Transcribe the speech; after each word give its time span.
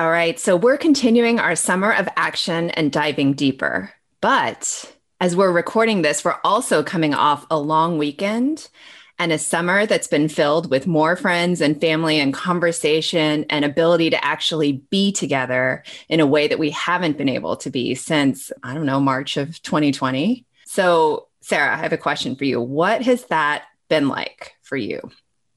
All 0.00 0.10
right, 0.10 0.40
so 0.40 0.56
we're 0.56 0.78
continuing 0.78 1.38
our 1.38 1.54
summer 1.54 1.92
of 1.92 2.08
action 2.16 2.70
and 2.70 2.90
diving 2.90 3.34
deeper. 3.34 3.92
But 4.22 4.90
as 5.20 5.36
we're 5.36 5.52
recording 5.52 6.00
this, 6.00 6.24
we're 6.24 6.38
also 6.42 6.82
coming 6.82 7.12
off 7.12 7.44
a 7.50 7.58
long 7.58 7.98
weekend 7.98 8.70
and 9.18 9.30
a 9.30 9.36
summer 9.36 9.84
that's 9.84 10.06
been 10.06 10.30
filled 10.30 10.70
with 10.70 10.86
more 10.86 11.16
friends 11.16 11.60
and 11.60 11.78
family 11.78 12.18
and 12.18 12.32
conversation 12.32 13.44
and 13.50 13.62
ability 13.62 14.08
to 14.08 14.24
actually 14.24 14.82
be 14.88 15.12
together 15.12 15.84
in 16.08 16.18
a 16.18 16.26
way 16.26 16.48
that 16.48 16.58
we 16.58 16.70
haven't 16.70 17.18
been 17.18 17.28
able 17.28 17.56
to 17.56 17.68
be 17.68 17.94
since, 17.94 18.50
I 18.62 18.72
don't 18.72 18.86
know, 18.86 19.00
March 19.00 19.36
of 19.36 19.60
2020. 19.60 20.46
So, 20.64 21.28
Sarah, 21.42 21.74
I 21.74 21.76
have 21.76 21.92
a 21.92 21.98
question 21.98 22.36
for 22.36 22.46
you. 22.46 22.58
What 22.58 23.02
has 23.02 23.24
that 23.26 23.64
been 23.90 24.08
like 24.08 24.54
for 24.62 24.78
you? 24.78 25.10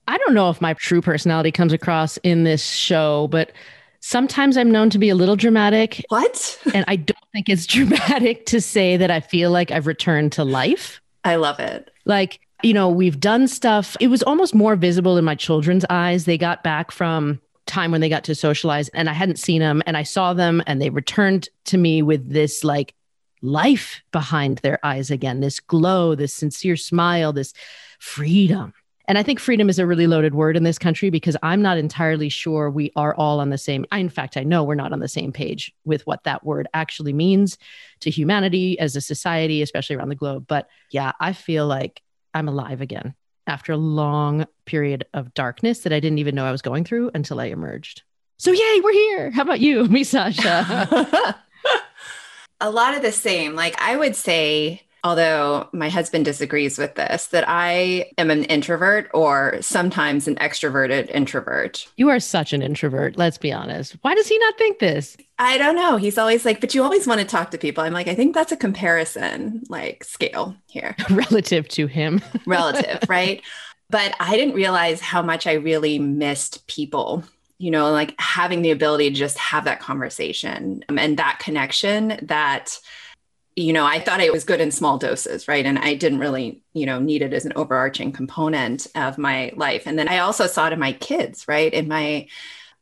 I 0.10 0.18
don't 0.18 0.34
know 0.34 0.50
if 0.50 0.60
my 0.60 0.74
true 0.74 1.02
personality 1.02 1.54
comes 1.54 1.72
across 1.72 2.18
in 2.18 2.44
this 2.44 2.66
show, 2.66 3.30
but 3.30 3.54
sometimes 4.04 4.58
I'm 4.58 4.70
known 4.70 4.90
to 4.92 5.00
be 5.00 5.10
a 5.10 5.16
little 5.16 5.38
dramatic. 5.38 6.04
What? 6.10 6.60
and 6.74 6.84
I 6.88 6.98
don't 6.98 7.18
think 7.32 7.48
it's 7.50 7.66
dramatic 7.66 8.46
to 8.48 8.62
say 8.62 8.98
that 8.98 9.10
I 9.10 9.22
feel 9.22 9.50
like 9.50 9.72
I've 9.72 9.88
returned 9.88 10.34
to 10.34 10.44
life. 10.44 11.02
I 11.24 11.38
love 11.38 11.60
it. 11.60 11.90
Like, 12.06 12.42
you 12.62 12.74
know, 12.74 12.90
we've 12.90 13.20
done 13.20 13.48
stuff. 13.48 13.96
It 14.00 14.10
was 14.10 14.22
almost 14.22 14.54
more 14.54 14.76
visible 14.76 15.18
in 15.18 15.24
my 15.26 15.36
children's 15.36 15.86
eyes. 15.90 16.26
They 16.26 16.38
got 16.38 16.64
back 16.64 16.92
from 16.92 17.42
time 17.66 17.92
when 17.92 18.02
they 18.02 18.10
got 18.10 18.26
to 18.26 18.36
socialize 18.36 18.90
and 18.90 19.10
I 19.10 19.14
hadn't 19.14 19.40
seen 19.40 19.62
them 19.62 19.82
and 19.86 19.96
I 19.96 20.04
saw 20.04 20.34
them 20.34 20.62
and 20.68 20.82
they 20.82 20.90
returned 20.90 21.48
to 21.66 21.78
me 21.78 22.02
with 22.02 22.30
this 22.30 22.66
like 22.66 22.94
life 23.42 24.02
behind 24.12 24.58
their 24.60 24.86
eyes 24.86 25.12
again, 25.12 25.40
this 25.40 25.62
glow, 25.62 26.14
this 26.14 26.34
sincere 26.34 26.76
smile, 26.76 27.32
this 27.32 27.54
freedom. 28.00 28.74
And 29.06 29.18
I 29.18 29.24
think 29.24 29.40
freedom 29.40 29.70
is 29.70 29.80
a 29.80 29.86
really 29.86 30.08
loaded 30.08 30.34
word 30.34 30.56
in 30.56 30.64
this 30.64 30.80
country 30.80 31.10
because 31.10 31.36
I'm 31.44 31.62
not 31.62 31.78
entirely 31.78 32.30
sure 32.30 32.70
we 32.70 32.92
are 32.96 33.14
all 33.16 33.42
on 33.42 33.50
the 33.50 33.58
same. 33.58 33.86
In 33.92 34.08
fact, 34.10 34.38
I 34.38 34.44
know 34.44 34.64
we're 34.64 34.76
not 34.76 34.94
on 34.94 35.00
the 35.00 35.10
same 35.10 35.34
page 35.34 35.74
with 35.84 36.08
what 36.08 36.24
that 36.24 36.46
word 36.46 36.68
actually 36.74 37.12
means 37.12 37.58
to 38.00 38.10
humanity 38.10 38.80
as 38.80 38.96
a 38.96 39.02
society, 39.02 39.62
especially 39.62 39.98
around 39.98 40.10
the 40.10 40.16
globe. 40.16 40.46
But 40.48 40.70
yeah, 40.90 41.12
I 41.20 41.34
feel 41.34 41.68
like 41.68 42.02
I'm 42.34 42.48
alive 42.48 42.80
again 42.80 43.14
after 43.46 43.74
a 43.74 43.78
long 43.78 44.46
period 44.66 45.06
of 45.14 45.34
darkness 45.34 45.80
that 45.80 45.92
I 45.94 46.00
didn't 46.00 46.20
even 46.20 46.36
know 46.36 46.46
I 46.46 46.52
was 46.52 46.62
going 46.62 46.86
through 46.86 47.12
until 47.14 47.42
I 47.42 47.46
emerged. 47.46 48.04
So, 48.38 48.52
yay, 48.52 48.82
we're 48.82 48.94
here. 48.94 49.32
How 49.32 49.42
about 49.44 49.60
you, 49.60 49.86
me, 49.90 50.04
Sasha? 50.04 51.38
a 52.62 52.70
lot 52.70 52.96
of 52.96 53.02
the 53.02 53.12
same. 53.12 53.56
Like, 53.56 53.80
I 53.82 53.96
would 53.96 54.16
say, 54.16 54.82
although 55.04 55.68
my 55.74 55.90
husband 55.90 56.26
disagrees 56.26 56.78
with 56.78 56.96
this, 56.96 57.28
that 57.28 57.44
I 57.48 58.12
am 58.18 58.32
an 58.32 58.46
introvert 58.46 59.10
or 59.14 59.58
sometimes 59.62 60.28
an 60.28 60.36
extroverted 60.36 61.10
introvert. 61.12 61.88
You 61.98 62.10
are 62.10 62.20
such 62.20 62.54
an 62.54 62.62
introvert, 62.62 63.18
let's 63.18 63.38
be 63.38 63.52
honest. 63.52 63.98
Why 64.02 64.16
does 64.16 64.28
he 64.28 64.38
not 64.38 64.58
think 64.58 64.80
this? 64.80 65.18
I 65.40 65.58
don't 65.58 65.76
know. 65.76 65.98
He's 65.98 66.18
always 66.18 66.46
like, 66.46 66.62
but 66.62 66.74
you 66.74 66.84
always 66.84 67.06
want 67.06 67.20
to 67.20 67.28
talk 67.28 67.52
to 67.52 67.58
people. 67.58 67.84
I'm 67.84 67.94
like, 67.94 68.08
I 68.08 68.16
think 68.16 68.34
that's 68.34 68.52
a 68.52 68.58
comparison 68.58 69.64
like 69.68 70.04
scale 70.04 70.56
here. 70.68 70.96
Relative 71.10 71.68
to 71.70 71.88
him. 71.88 72.22
Relative, 72.46 73.00
right? 73.10 73.42
But 73.90 74.16
I 74.20 74.38
didn't 74.38 74.56
realize 74.56 75.02
how 75.02 75.22
much 75.22 75.48
I 75.48 75.54
really 75.54 76.00
missed 76.00 76.66
people 76.68 77.24
you 77.60 77.72
know, 77.72 77.92
like 77.92 78.14
having 78.20 78.62
the 78.62 78.72
ability 78.72 79.10
to 79.10 79.16
just 79.16 79.38
have 79.38 79.64
that 79.64 79.80
conversation 79.80 80.84
um, 80.90 81.00
and 81.00 81.18
that 81.18 81.40
connection 81.40 82.20
that 82.24 82.78
you 83.56 83.74
know, 83.74 83.86
I 83.86 84.00
thought 84.00 84.20
it 84.20 84.32
was 84.32 84.44
good 84.44 84.62
in 84.62 84.72
small 84.72 84.98
doses, 84.98 85.48
right? 85.48 85.66
And 85.66 85.78
I 85.78 85.94
didn't 85.94 86.20
really, 86.20 86.62
you 86.74 86.86
know, 86.86 87.00
need 87.00 87.22
it 87.22 87.34
as 87.34 87.46
an 87.46 87.54
overarching 87.56 88.12
component 88.12 88.88
of 88.96 89.18
my 89.18 89.52
life. 89.56 89.84
And 89.86 89.98
then 89.98 90.08
I 90.08 90.20
also 90.20 90.48
saw 90.48 90.70
in 90.70 90.80
my 90.80 90.94
kids, 90.94 91.48
right? 91.48 91.72
In 91.72 91.88
my, 91.88 92.28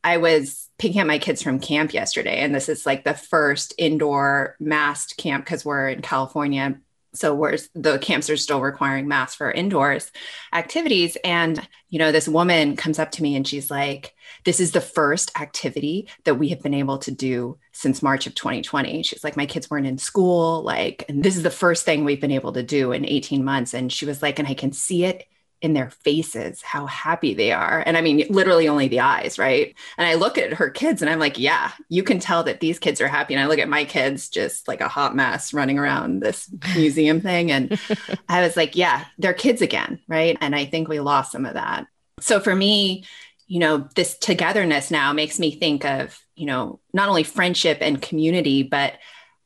I 0.02 0.16
was 0.16 0.68
picking 0.78 1.00
up 1.00 1.06
my 1.06 1.18
kids 1.18 1.42
from 1.42 1.60
camp 1.60 1.92
yesterday, 1.92 2.40
and 2.40 2.54
this 2.54 2.68
is 2.68 2.86
like 2.86 3.04
the 3.04 3.14
first 3.14 3.74
indoor 3.78 4.56
masked 4.58 5.16
camp 5.16 5.44
because 5.44 5.64
we're 5.64 5.88
in 5.88 6.02
California. 6.02 6.78
So 7.14 7.34
we're 7.34 7.58
the 7.74 7.98
camps 7.98 8.30
are 8.30 8.36
still 8.36 8.60
requiring 8.60 9.06
masks 9.06 9.36
for 9.36 9.50
indoors 9.50 10.10
activities. 10.52 11.16
And, 11.24 11.66
you 11.90 11.98
know, 11.98 12.10
this 12.10 12.28
woman 12.28 12.76
comes 12.76 12.98
up 12.98 13.10
to 13.12 13.22
me 13.22 13.36
and 13.36 13.46
she's 13.46 13.70
like, 13.70 14.14
this 14.44 14.60
is 14.60 14.72
the 14.72 14.80
first 14.80 15.30
activity 15.38 16.08
that 16.24 16.36
we 16.36 16.48
have 16.48 16.62
been 16.62 16.74
able 16.74 16.98
to 16.98 17.10
do 17.10 17.58
since 17.72 18.02
March 18.02 18.26
of 18.26 18.34
2020. 18.34 19.02
She's 19.02 19.24
like, 19.24 19.36
my 19.36 19.46
kids 19.46 19.70
weren't 19.70 19.86
in 19.86 19.98
school. 19.98 20.62
Like, 20.62 21.04
and 21.08 21.22
this 21.22 21.36
is 21.36 21.42
the 21.42 21.50
first 21.50 21.84
thing 21.84 22.04
we've 22.04 22.20
been 22.20 22.30
able 22.30 22.52
to 22.52 22.62
do 22.62 22.92
in 22.92 23.04
18 23.04 23.44
months. 23.44 23.74
And 23.74 23.92
she 23.92 24.06
was 24.06 24.22
like, 24.22 24.38
and 24.38 24.48
I 24.48 24.54
can 24.54 24.72
see 24.72 25.04
it 25.04 25.26
in 25.62 25.74
their 25.74 25.90
faces 25.90 26.60
how 26.60 26.86
happy 26.86 27.34
they 27.34 27.52
are. 27.52 27.82
And 27.86 27.96
I 27.96 28.00
mean, 28.00 28.26
literally 28.28 28.68
only 28.68 28.88
the 28.88 28.98
eyes, 28.98 29.38
right? 29.38 29.74
And 29.96 30.06
I 30.06 30.14
look 30.14 30.36
at 30.36 30.54
her 30.54 30.68
kids 30.68 31.00
and 31.00 31.08
I'm 31.08 31.20
like, 31.20 31.38
yeah, 31.38 31.70
you 31.88 32.02
can 32.02 32.18
tell 32.18 32.42
that 32.42 32.58
these 32.58 32.80
kids 32.80 33.00
are 33.00 33.06
happy. 33.08 33.32
And 33.32 33.42
I 33.42 33.46
look 33.46 33.60
at 33.60 33.68
my 33.68 33.84
kids 33.84 34.28
just 34.28 34.66
like 34.66 34.80
a 34.80 34.88
hot 34.88 35.14
mess 35.14 35.54
running 35.54 35.78
around 35.78 36.20
this 36.20 36.52
museum 36.74 37.20
thing. 37.20 37.52
And 37.52 37.80
I 38.28 38.42
was 38.42 38.56
like, 38.56 38.74
yeah, 38.74 39.04
they're 39.18 39.32
kids 39.32 39.62
again, 39.62 40.00
right? 40.08 40.36
And 40.40 40.54
I 40.54 40.64
think 40.64 40.88
we 40.88 40.98
lost 40.98 41.30
some 41.30 41.46
of 41.46 41.54
that. 41.54 41.86
So 42.18 42.40
for 42.40 42.54
me, 42.54 43.04
you 43.46 43.60
know, 43.60 43.88
this 43.94 44.18
togetherness 44.18 44.90
now 44.90 45.12
makes 45.12 45.38
me 45.38 45.52
think 45.52 45.84
of, 45.84 46.18
you 46.34 46.46
know, 46.46 46.80
not 46.92 47.08
only 47.08 47.22
friendship 47.22 47.78
and 47.80 48.02
community, 48.02 48.64
but 48.64 48.94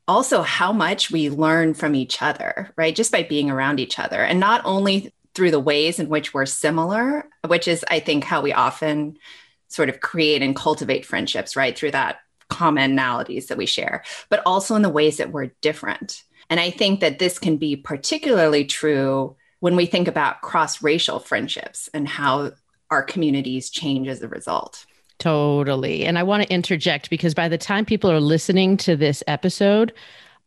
also 0.09 0.43
how 0.43 0.73
much 0.73 1.11
we 1.11 1.29
learn 1.29 1.75
from 1.75 1.95
each 1.95 2.23
other, 2.23 2.73
right? 2.77 2.95
Just 2.95 3.13
by 3.13 3.23
being 3.23 3.51
around 3.51 3.81
each 3.81 3.99
other. 3.99 4.23
And 4.23 4.39
not 4.41 4.63
only 4.65 5.13
through 5.37 5.51
the 5.51 5.61
ways 5.61 5.99
in 5.99 6.09
which 6.09 6.33
we're 6.33 6.47
similar, 6.47 7.29
which 7.47 7.69
is, 7.69 7.85
I 7.91 8.01
think, 8.01 8.25
how 8.25 8.41
we 8.41 8.55
often 8.55 9.19
sort 9.69 9.91
of 9.91 10.01
create 10.01 10.43
and 10.43 10.57
cultivate 10.57 11.05
friendships, 11.05 11.55
right? 11.55 11.77
Through 11.77 11.91
that 11.91 12.21
commonalities 12.51 13.49
that 13.49 13.59
we 13.59 13.67
share, 13.67 14.03
but 14.31 14.43
also 14.47 14.75
in 14.75 14.83
the 14.83 14.89
ways 14.89 15.19
that 15.19 15.33
we're 15.33 15.51
different. 15.61 16.23
And 16.49 16.59
I 16.59 16.71
think 16.71 17.01
that 17.01 17.19
this 17.19 17.39
can 17.39 17.59
be 17.59 17.77
particularly 17.77 18.65
true 18.65 19.37
when 19.61 19.77
we 19.77 19.85
think 19.85 20.09
about 20.09 20.41
cross 20.41 20.83
racial 20.83 21.19
friendships 21.19 21.91
and 21.93 22.09
how 22.09 22.53
our 22.91 23.03
communities 23.03 23.69
change 23.69 24.09
as 24.09 24.23
a 24.23 24.29
result. 24.29 24.87
Totally. 25.19 26.05
And 26.05 26.19
I 26.19 26.23
want 26.23 26.45
to 26.45 26.53
interject 26.53 27.11
because 27.11 27.35
by 27.35 27.49
the 27.49 27.59
time 27.59 27.85
people 27.85 28.11
are 28.11 28.21
listening 28.21 28.77
to 28.79 28.97
this 28.97 29.23
episode, 29.27 29.93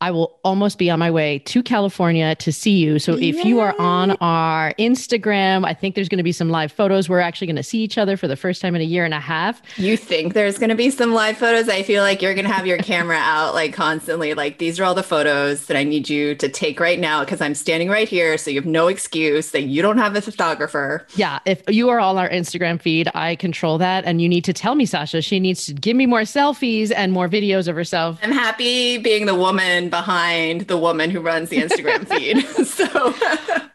I 0.01 0.11
will 0.11 0.39
almost 0.45 0.77
be 0.77 0.89
on 0.89 0.97
my 0.97 1.11
way 1.11 1.39
to 1.39 1.61
California 1.61 2.33
to 2.35 2.53
see 2.53 2.77
you. 2.77 2.99
So 2.99 3.15
if 3.15 3.35
Yay. 3.35 3.43
you 3.43 3.59
are 3.59 3.75
on 3.79 4.11
our 4.21 4.73
Instagram, 4.79 5.65
I 5.65 5.73
think 5.73 5.95
there's 5.95 6.07
going 6.07 6.19
to 6.19 6.23
be 6.23 6.31
some 6.31 6.49
live 6.49 6.71
photos. 6.71 7.09
We're 7.09 7.19
actually 7.19 7.47
going 7.47 7.57
to 7.57 7.63
see 7.63 7.79
each 7.79 7.97
other 7.97 8.15
for 8.15 8.27
the 8.27 8.37
first 8.37 8.61
time 8.61 8.75
in 8.75 8.81
a 8.81 8.85
year 8.85 9.03
and 9.03 9.13
a 9.13 9.19
half. 9.19 9.61
You 9.77 9.97
think 9.97 10.35
there's 10.35 10.57
going 10.57 10.69
to 10.69 10.75
be 10.75 10.89
some 10.89 11.13
live 11.13 11.37
photos? 11.37 11.67
I 11.67 11.83
feel 11.83 12.01
like 12.01 12.21
you're 12.21 12.33
going 12.33 12.45
to 12.45 12.53
have 12.53 12.65
your 12.65 12.77
camera 12.77 13.17
out 13.17 13.53
like 13.53 13.73
constantly. 13.73 14.33
Like 14.33 14.57
these 14.57 14.79
are 14.79 14.85
all 14.85 14.95
the 14.95 15.03
photos 15.03 15.65
that 15.65 15.75
I 15.75 15.83
need 15.83 16.09
you 16.09 16.33
to 16.35 16.47
take 16.47 16.79
right 16.79 16.99
now 16.99 17.25
because 17.25 17.41
I'm 17.41 17.53
standing 17.53 17.89
right 17.89 18.07
here. 18.07 18.37
So 18.37 18.51
you 18.51 18.57
have 18.61 18.65
no 18.65 18.87
excuse 18.87 19.51
that 19.51 19.63
you 19.63 19.81
don't 19.81 19.97
have 19.97 20.15
a 20.15 20.21
photographer. 20.21 21.05
Yeah. 21.15 21.39
If 21.45 21.61
you 21.67 21.89
are 21.89 21.99
on 21.99 22.17
our 22.17 22.29
Instagram 22.29 22.81
feed, 22.81 23.09
I 23.15 23.35
control 23.35 23.77
that. 23.79 24.05
And 24.05 24.21
you 24.21 24.29
need 24.29 24.45
to 24.45 24.53
tell 24.53 24.75
me, 24.75 24.85
Sasha, 24.85 25.21
she 25.21 25.41
needs 25.41 25.65
to 25.65 25.73
give 25.73 25.97
me 25.97 26.05
more 26.05 26.21
selfies 26.21 26.93
and 26.95 27.11
more 27.11 27.27
videos 27.27 27.67
of 27.67 27.75
herself. 27.75 28.17
I'm 28.23 28.31
happy 28.31 28.97
being 28.97 29.25
the 29.25 29.35
woman 29.35 29.88
behind 29.89 30.61
the 30.61 30.77
woman 30.77 31.09
who 31.09 31.21
runs 31.21 31.49
the 31.49 31.57
Instagram 31.57 32.07
feed. 32.07 32.45
so, 32.65 33.13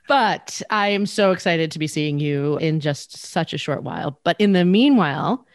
but 0.09 0.63
I 0.71 0.89
am 0.89 1.07
so 1.07 1.33
excited 1.33 1.71
to 1.73 1.79
be 1.79 1.87
seeing 1.87 2.19
you 2.19 2.59
in 2.59 2.81
just 2.81 3.17
such 3.17 3.53
a 3.53 3.59
short 3.59 3.83
while. 3.83 4.21
But 4.25 4.37
in 4.39 4.53
the 4.53 4.65
meanwhile, 4.65 5.47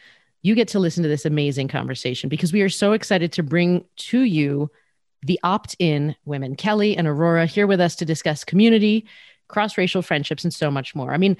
you 0.42 0.56
get 0.56 0.70
to 0.70 0.80
listen 0.80 1.04
to 1.04 1.10
this 1.10 1.26
amazing 1.26 1.68
conversation 1.68 2.30
because 2.30 2.54
we 2.54 2.62
are 2.62 2.70
so 2.70 2.94
excited 2.94 3.32
to 3.34 3.44
bring 3.44 3.86
to 3.98 4.22
you 4.22 4.70
the 5.24 5.40
opt 5.44 5.76
in 5.80 6.16
women, 6.26 6.56
Kelly 6.56 6.96
and 6.96 7.08
Aurora, 7.08 7.46
here 7.46 7.68
with 7.68 7.82
us 7.82 7.96
to 7.98 8.06
discuss 8.06 8.44
community, 8.44 9.06
cross 9.48 9.78
racial 9.78 10.02
friendships, 10.02 10.44
and 10.44 10.54
so 10.54 10.72
much 10.72 10.96
more. 10.96 11.14
I 11.14 11.18
mean, 11.18 11.36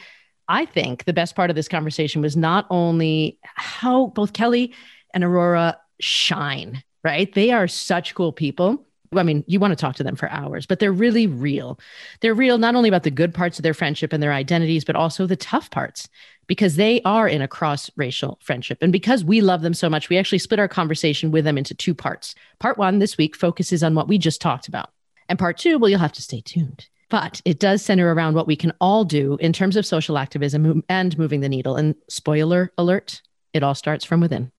I 0.50 0.66
think 0.66 1.06
the 1.06 1.14
best 1.14 1.36
part 1.36 1.50
of 1.50 1.56
this 1.56 1.68
conversation 1.68 2.22
was 2.22 2.36
not 2.36 2.66
only 2.70 3.40
how 3.44 4.08
both 4.08 4.34
Kelly 4.34 4.74
and 5.14 5.24
Aurora 5.24 5.80
shine, 6.00 6.84
right? 7.04 7.32
They 7.34 7.52
are 7.52 7.68
such 7.68 8.16
cool 8.16 8.34
people. 8.34 8.86
I 9.16 9.24
mean, 9.24 9.44
you 9.48 9.60
want 9.60 9.72
to 9.72 9.76
talk 9.76 9.96
to 9.96 10.04
them 10.04 10.16
for 10.16 10.30
hours, 10.30 10.66
but 10.66 10.80
they're 10.80 10.92
really 10.92 11.26
real. 11.26 11.80
They're 12.22 12.36
real 12.36 12.58
not 12.58 12.76
only 12.76 12.90
about 12.90 13.04
the 13.04 13.12
good 13.12 13.34
parts 13.34 13.58
of 13.58 13.64
their 13.64 13.74
friendship 13.74 14.14
and 14.14 14.22
their 14.22 14.34
identities, 14.34 14.86
but 14.86 14.96
also 14.96 15.26
the 15.26 15.36
tough 15.36 15.72
parts 15.72 16.08
because 16.46 16.76
they 16.76 17.02
are 17.04 17.28
in 17.28 17.42
a 17.42 17.48
cross 17.48 17.90
racial 17.96 18.38
friendship. 18.42 18.78
And 18.82 18.92
because 18.92 19.24
we 19.24 19.42
love 19.42 19.62
them 19.62 19.74
so 19.74 19.90
much, 19.90 20.10
we 20.10 20.18
actually 20.18 20.40
split 20.40 20.60
our 20.60 20.68
conversation 20.68 21.32
with 21.32 21.46
them 21.46 21.58
into 21.58 21.74
two 21.74 21.96
parts. 21.96 22.36
Part 22.60 22.78
one 22.78 23.00
this 23.00 23.18
week 23.18 23.36
focuses 23.36 23.84
on 23.84 23.96
what 23.96 24.08
we 24.08 24.18
just 24.18 24.42
talked 24.42 24.68
about. 24.68 24.92
And 25.28 25.40
part 25.40 25.58
two, 25.58 25.78
well, 25.78 25.90
you'll 25.90 26.00
have 26.00 26.12
to 26.14 26.22
stay 26.22 26.42
tuned. 26.42 26.88
But 27.10 27.42
it 27.46 27.60
does 27.60 27.82
center 27.82 28.14
around 28.14 28.36
what 28.36 28.48
we 28.48 28.56
can 28.56 28.74
all 28.80 29.06
do 29.06 29.38
in 29.40 29.54
terms 29.54 29.76
of 29.76 29.86
social 29.86 30.18
activism 30.18 30.84
and 30.90 31.18
moving 31.18 31.42
the 31.42 31.50
needle. 31.50 31.76
And 31.76 31.96
spoiler 32.08 32.72
alert, 32.78 33.22
it 33.54 33.64
all 33.64 33.76
starts 33.76 34.06
from 34.06 34.22
within. 34.22 34.52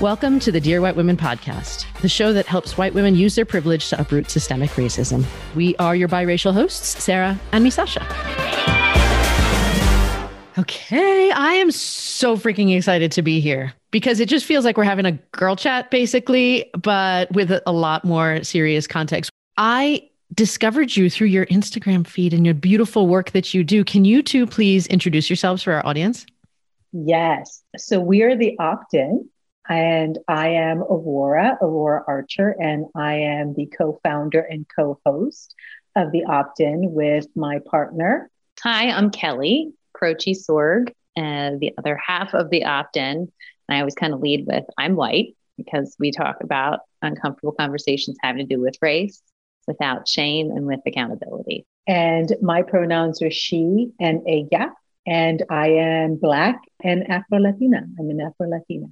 Welcome 0.00 0.40
to 0.40 0.50
the 0.50 0.60
Dear 0.60 0.80
White 0.80 0.96
Women 0.96 1.16
podcast, 1.16 1.86
the 2.00 2.08
show 2.08 2.32
that 2.32 2.46
helps 2.46 2.76
white 2.76 2.94
women 2.94 3.14
use 3.14 3.36
their 3.36 3.44
privilege 3.44 3.88
to 3.90 4.00
uproot 4.00 4.28
systemic 4.28 4.70
racism. 4.70 5.24
We 5.54 5.76
are 5.76 5.94
your 5.94 6.08
biracial 6.08 6.52
hosts, 6.52 7.00
Sarah 7.02 7.38
and 7.52 7.62
me, 7.62 7.70
Sasha. 7.70 8.02
Okay, 10.58 11.30
I 11.30 11.52
am 11.52 11.70
so 11.70 12.36
freaking 12.36 12.76
excited 12.76 13.12
to 13.12 13.22
be 13.22 13.38
here 13.38 13.72
because 13.92 14.18
it 14.18 14.28
just 14.28 14.46
feels 14.46 14.64
like 14.64 14.76
we're 14.76 14.82
having 14.82 15.06
a 15.06 15.12
girl 15.12 15.54
chat 15.54 15.92
basically, 15.92 16.68
but 16.76 17.32
with 17.32 17.52
a 17.64 17.72
lot 17.72 18.04
more 18.04 18.42
serious 18.42 18.88
context. 18.88 19.30
I 19.56 20.10
discovered 20.34 20.96
you 20.96 21.08
through 21.08 21.28
your 21.28 21.46
Instagram 21.46 22.04
feed 22.04 22.34
and 22.34 22.44
your 22.44 22.56
beautiful 22.56 23.06
work 23.06 23.30
that 23.30 23.54
you 23.54 23.62
do. 23.62 23.84
Can 23.84 24.04
you 24.04 24.24
two 24.24 24.44
please 24.44 24.88
introduce 24.88 25.30
yourselves 25.30 25.62
for 25.62 25.72
our 25.72 25.86
audience? 25.86 26.26
Yes. 26.92 27.62
So 27.76 28.00
we 28.00 28.22
are 28.22 28.36
the 28.36 28.58
opt 28.58 28.94
in, 28.94 29.28
and 29.68 30.18
I 30.28 30.48
am 30.48 30.82
Aurora, 30.82 31.58
Aurora 31.60 32.04
Archer, 32.06 32.54
and 32.58 32.86
I 32.94 33.14
am 33.14 33.54
the 33.54 33.66
co 33.66 33.98
founder 34.02 34.40
and 34.40 34.66
co 34.74 35.00
host 35.04 35.54
of 35.96 36.12
the 36.12 36.24
opt 36.24 36.60
in 36.60 36.92
with 36.92 37.26
my 37.34 37.60
partner. 37.70 38.30
Hi, 38.62 38.90
I'm 38.90 39.10
Kelly 39.10 39.72
Croce 39.92 40.34
Sorg, 40.34 40.90
uh, 41.16 41.52
the 41.58 41.72
other 41.78 41.96
half 41.96 42.34
of 42.34 42.50
the 42.50 42.64
opt 42.64 42.96
in. 42.96 43.32
And 43.68 43.76
I 43.76 43.78
always 43.78 43.94
kind 43.94 44.12
of 44.12 44.20
lead 44.20 44.46
with 44.46 44.64
I'm 44.76 44.96
white 44.96 45.36
because 45.56 45.96
we 45.98 46.10
talk 46.10 46.38
about 46.42 46.80
uncomfortable 47.00 47.52
conversations 47.52 48.16
having 48.22 48.46
to 48.46 48.54
do 48.54 48.60
with 48.60 48.76
race 48.82 49.22
without 49.66 50.08
shame 50.08 50.50
and 50.50 50.66
with 50.66 50.80
accountability. 50.86 51.64
And 51.86 52.34
my 52.42 52.62
pronouns 52.62 53.22
are 53.22 53.30
she 53.30 53.92
and 54.00 54.20
ella. 54.28 54.72
And 55.06 55.42
I 55.50 55.68
am 55.68 56.16
Black 56.16 56.60
and 56.82 57.10
Afro 57.10 57.38
Latina. 57.38 57.86
I'm 57.98 58.10
an 58.10 58.20
Afro 58.20 58.48
Latina. 58.48 58.86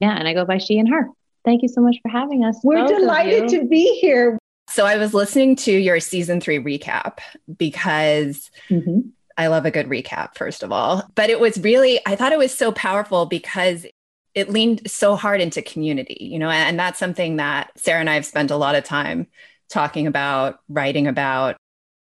Yeah, 0.00 0.16
and 0.16 0.28
I 0.28 0.34
go 0.34 0.44
by 0.44 0.58
she 0.58 0.78
and 0.78 0.88
her. 0.88 1.08
Thank 1.44 1.62
you 1.62 1.68
so 1.68 1.80
much 1.80 1.96
for 2.02 2.08
having 2.08 2.44
us. 2.44 2.58
We're 2.64 2.86
delighted 2.86 3.48
to 3.50 3.66
be 3.66 3.98
here. 4.00 4.38
So 4.68 4.84
I 4.84 4.96
was 4.96 5.14
listening 5.14 5.54
to 5.56 5.72
your 5.72 6.00
season 6.00 6.40
three 6.40 6.58
recap 6.58 7.18
because 7.56 8.50
mm-hmm. 8.68 9.08
I 9.36 9.46
love 9.46 9.64
a 9.64 9.70
good 9.70 9.86
recap, 9.86 10.36
first 10.36 10.62
of 10.62 10.72
all. 10.72 11.08
But 11.14 11.30
it 11.30 11.38
was 11.38 11.58
really, 11.58 12.00
I 12.04 12.16
thought 12.16 12.32
it 12.32 12.38
was 12.38 12.52
so 12.52 12.72
powerful 12.72 13.26
because 13.26 13.86
it 14.34 14.50
leaned 14.50 14.90
so 14.90 15.14
hard 15.14 15.40
into 15.40 15.62
community, 15.62 16.18
you 16.20 16.38
know, 16.38 16.50
and 16.50 16.78
that's 16.78 16.98
something 16.98 17.36
that 17.36 17.70
Sarah 17.76 18.00
and 18.00 18.10
I 18.10 18.14
have 18.14 18.26
spent 18.26 18.50
a 18.50 18.56
lot 18.56 18.74
of 18.74 18.84
time 18.84 19.28
talking 19.70 20.06
about, 20.06 20.60
writing 20.68 21.06
about, 21.06 21.56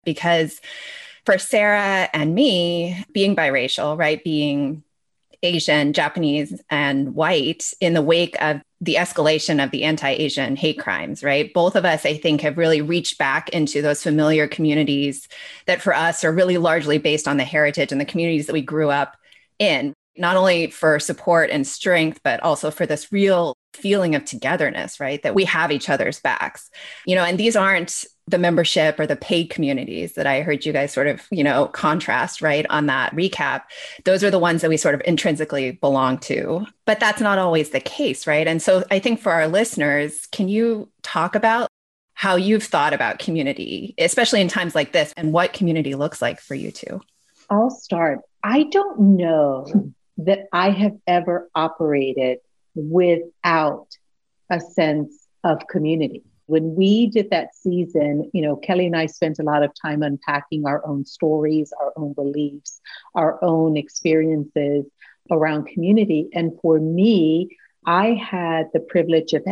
because 0.05 0.61
for 1.27 1.39
Sarah 1.39 2.09
and 2.13 2.35
me, 2.35 3.05
being 3.13 3.37
biracial, 3.37 3.99
right, 3.99 4.23
being 4.23 4.84
Asian, 5.45 5.93
Japanese, 5.93 6.61
and 6.71 7.15
white 7.15 7.73
in 7.81 7.95
the 7.95 8.03
wake 8.03 8.41
of 8.43 8.61
the 8.81 8.97
escalation 8.97 9.63
of 9.63 9.71
the 9.71 9.85
anti 9.85 10.11
Asian 10.11 10.57
hate 10.57 10.79
crimes, 10.79 11.23
right? 11.23 11.53
Both 11.55 11.77
of 11.77 11.85
us, 11.85 12.05
I 12.05 12.17
think, 12.17 12.41
have 12.41 12.59
really 12.59 12.81
reached 12.81 13.19
back 13.19 13.49
into 13.51 13.81
those 13.83 14.03
familiar 14.03 14.49
communities 14.49 15.29
that 15.67 15.81
for 15.81 15.95
us 15.95 16.25
are 16.25 16.33
really 16.33 16.59
largely 16.59 16.99
based 16.99 17.29
on 17.29 17.37
the 17.37 17.45
heritage 17.45 17.93
and 17.93 18.01
the 18.01 18.07
communities 18.07 18.47
that 18.47 18.53
we 18.53 18.63
grew 18.63 18.91
up 18.91 19.17
in, 19.59 19.95
not 20.17 20.37
only 20.37 20.69
for 20.69 20.99
support 21.01 21.51
and 21.51 21.67
strength, 21.67 22.21
but 22.23 22.41
also 22.43 22.71
for 22.71 22.87
this 22.87 23.13
real 23.13 23.57
feeling 23.73 24.15
of 24.15 24.25
togetherness, 24.25 25.01
right? 25.01 25.23
That 25.23 25.35
we 25.35 25.45
have 25.45 25.73
each 25.73 25.89
other's 25.89 26.21
backs, 26.21 26.71
you 27.07 27.17
know, 27.17 27.25
and 27.25 27.39
these 27.39 27.57
aren't 27.57 28.05
the 28.27 28.39
membership 28.39 28.99
or 28.99 29.07
the 29.07 29.17
paid 29.17 29.51
communities 29.51 30.15
that 30.15 30.27
I 30.27 30.41
heard 30.41 30.65
you 30.65 30.73
guys 30.73 30.93
sort 30.93 31.09
of, 31.09 31.27
you 31.31 31.45
know, 31.45 31.67
contrast, 31.67 32.41
right, 32.41 32.65
on 32.71 32.87
that 32.87 33.13
recap. 33.15 33.63
Those 34.05 34.25
are 34.25 34.31
the 34.31 34.39
ones 34.39 34.63
that 34.63 34.71
we 34.71 34.77
sort 34.77 34.95
of 34.95 35.03
intrinsically 35.05 35.73
belong 35.73 36.19
to. 36.19 36.65
But 36.87 37.01
that's 37.01 37.21
not 37.21 37.39
always 37.39 37.71
the 37.71 37.81
case, 37.81 38.27
right? 38.27 38.47
And 38.47 38.63
so 38.63 38.85
I 38.91 38.99
think 38.99 39.21
for 39.21 39.33
our 39.33 39.49
listeners, 39.49 40.27
can 40.33 40.49
you 40.49 40.91
talk 41.03 41.35
about 41.35 41.69
how 42.15 42.37
you've 42.37 42.65
thought 42.65 42.95
about 42.95 43.19
community, 43.19 43.95
especially 43.99 44.41
in 44.41 44.49
times 44.49 44.75
like 44.75 44.93
this, 44.93 45.13
and 45.17 45.33
what 45.33 45.53
community 45.53 45.95
looks 45.95 46.23
like 46.23 46.41
for 46.41 46.55
you 46.55 46.71
too? 46.71 47.01
I'll 47.51 47.71
start. 47.71 48.21
I 48.43 48.63
don't 48.65 49.17
know 49.17 49.93
that 50.19 50.47
I 50.53 50.71
have 50.71 50.97
ever 51.07 51.49
operated 51.55 52.39
without 52.75 53.89
a 54.51 54.61
sense 54.61 55.27
of 55.43 55.67
community. 55.69 56.23
When 56.47 56.75
we 56.75 57.07
did 57.07 57.31
that 57.31 57.55
season, 57.55 58.31
you 58.35 58.43
know, 58.43 58.57
Kelly 58.57 58.87
and 58.87 58.97
I 58.97 59.07
spent 59.07 59.39
a 59.39 59.45
lot 59.45 59.63
of 59.63 59.73
time 59.81 60.03
unpacking 60.03 60.67
our 60.67 60.87
own 60.87 61.07
stories, 61.07 61.73
our 61.81 61.93
own 61.97 62.13
beliefs, 62.13 62.81
our 63.15 63.43
own 63.43 63.77
experiences 63.77 64.85
around 65.31 65.67
community. 65.67 66.29
And 66.35 66.53
for 66.61 66.79
me, 66.79 67.57
I 67.87 68.13
had 68.13 68.69
the 68.73 68.81
privilege 68.81 69.33
of 69.33 69.45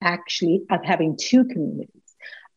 actually 0.00 0.62
of 0.70 0.84
having 0.84 1.16
two 1.16 1.44
communities. 1.44 2.01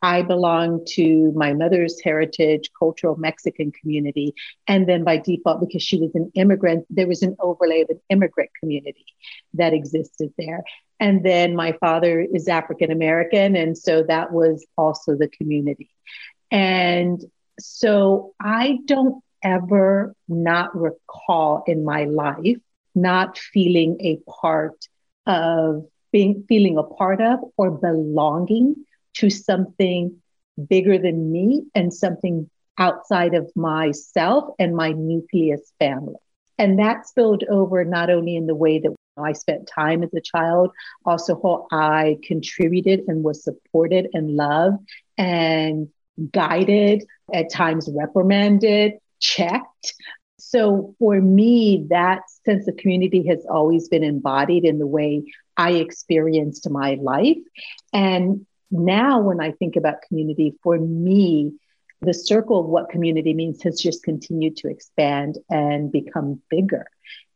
I 0.02 0.22
belong 0.22 0.84
to 0.90 1.32
my 1.34 1.52
mother's 1.52 2.00
heritage, 2.02 2.70
cultural 2.78 3.16
Mexican 3.16 3.72
community. 3.72 4.34
And 4.66 4.88
then 4.88 5.04
by 5.04 5.16
default, 5.18 5.60
because 5.60 5.82
she 5.82 5.98
was 5.98 6.14
an 6.14 6.30
immigrant, 6.34 6.86
there 6.90 7.08
was 7.08 7.22
an 7.22 7.36
overlay 7.40 7.82
of 7.82 7.90
an 7.90 8.00
immigrant 8.10 8.50
community 8.60 9.06
that 9.54 9.72
existed 9.72 10.32
there. 10.38 10.62
And 11.00 11.24
then 11.24 11.56
my 11.56 11.72
father 11.72 12.20
is 12.20 12.48
African 12.48 12.90
American. 12.90 13.56
And 13.56 13.76
so 13.76 14.02
that 14.04 14.32
was 14.32 14.66
also 14.76 15.16
the 15.16 15.28
community. 15.28 15.90
And 16.50 17.20
so 17.58 18.34
I 18.40 18.78
don't 18.84 19.22
ever 19.42 20.14
not 20.28 20.74
recall 20.76 21.64
in 21.66 21.84
my 21.84 22.04
life 22.04 22.58
not 22.94 23.38
feeling 23.38 23.98
a 24.00 24.18
part 24.30 24.88
of 25.26 25.86
being 26.12 26.44
feeling 26.48 26.78
a 26.78 26.82
part 26.82 27.20
of 27.20 27.40
or 27.56 27.70
belonging 27.70 28.74
to 29.16 29.30
something 29.30 30.16
bigger 30.68 30.98
than 30.98 31.30
me 31.30 31.64
and 31.74 31.92
something 31.92 32.48
outside 32.78 33.34
of 33.34 33.50
myself 33.56 34.54
and 34.58 34.76
my 34.76 34.92
nucleus 34.92 35.72
family. 35.78 36.14
And 36.58 36.78
that 36.78 37.06
spilled 37.06 37.44
over 37.50 37.84
not 37.84 38.10
only 38.10 38.36
in 38.36 38.46
the 38.46 38.54
way 38.54 38.78
that 38.78 38.94
I 39.18 39.32
spent 39.32 39.68
time 39.68 40.02
as 40.02 40.12
a 40.14 40.20
child, 40.20 40.70
also 41.04 41.40
how 41.42 41.66
I 41.70 42.18
contributed 42.22 43.04
and 43.08 43.22
was 43.22 43.44
supported 43.44 44.08
and 44.12 44.36
loved 44.36 44.78
and 45.18 45.88
guided, 46.32 47.04
at 47.32 47.50
times 47.50 47.90
reprimanded, 47.92 48.94
checked. 49.20 49.94
So 50.38 50.94
for 50.98 51.20
me, 51.20 51.86
that 51.90 52.22
sense 52.44 52.68
of 52.68 52.76
community 52.76 53.26
has 53.28 53.44
always 53.48 53.88
been 53.88 54.04
embodied 54.04 54.64
in 54.64 54.78
the 54.78 54.86
way 54.86 55.24
I 55.56 55.72
experienced 55.72 56.68
my 56.70 56.98
life. 57.00 57.38
And 57.92 58.46
now 58.70 59.20
when 59.20 59.40
I 59.40 59.52
think 59.52 59.76
about 59.76 60.02
community, 60.08 60.54
for 60.62 60.78
me, 60.78 61.52
the 62.00 62.14
circle 62.14 62.60
of 62.60 62.66
what 62.66 62.90
community 62.90 63.34
means 63.34 63.62
has 63.62 63.80
just 63.80 64.02
continued 64.02 64.56
to 64.58 64.68
expand 64.68 65.38
and 65.48 65.90
become 65.90 66.40
bigger. 66.50 66.86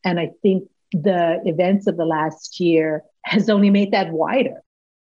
And 0.04 0.20
I 0.20 0.30
think 0.42 0.68
the 0.92 1.40
events 1.44 1.86
of 1.86 1.96
the 1.96 2.04
last 2.04 2.60
year 2.60 3.04
has 3.24 3.48
only 3.48 3.70
made 3.70 3.92
that 3.92 4.10
wider, 4.10 4.62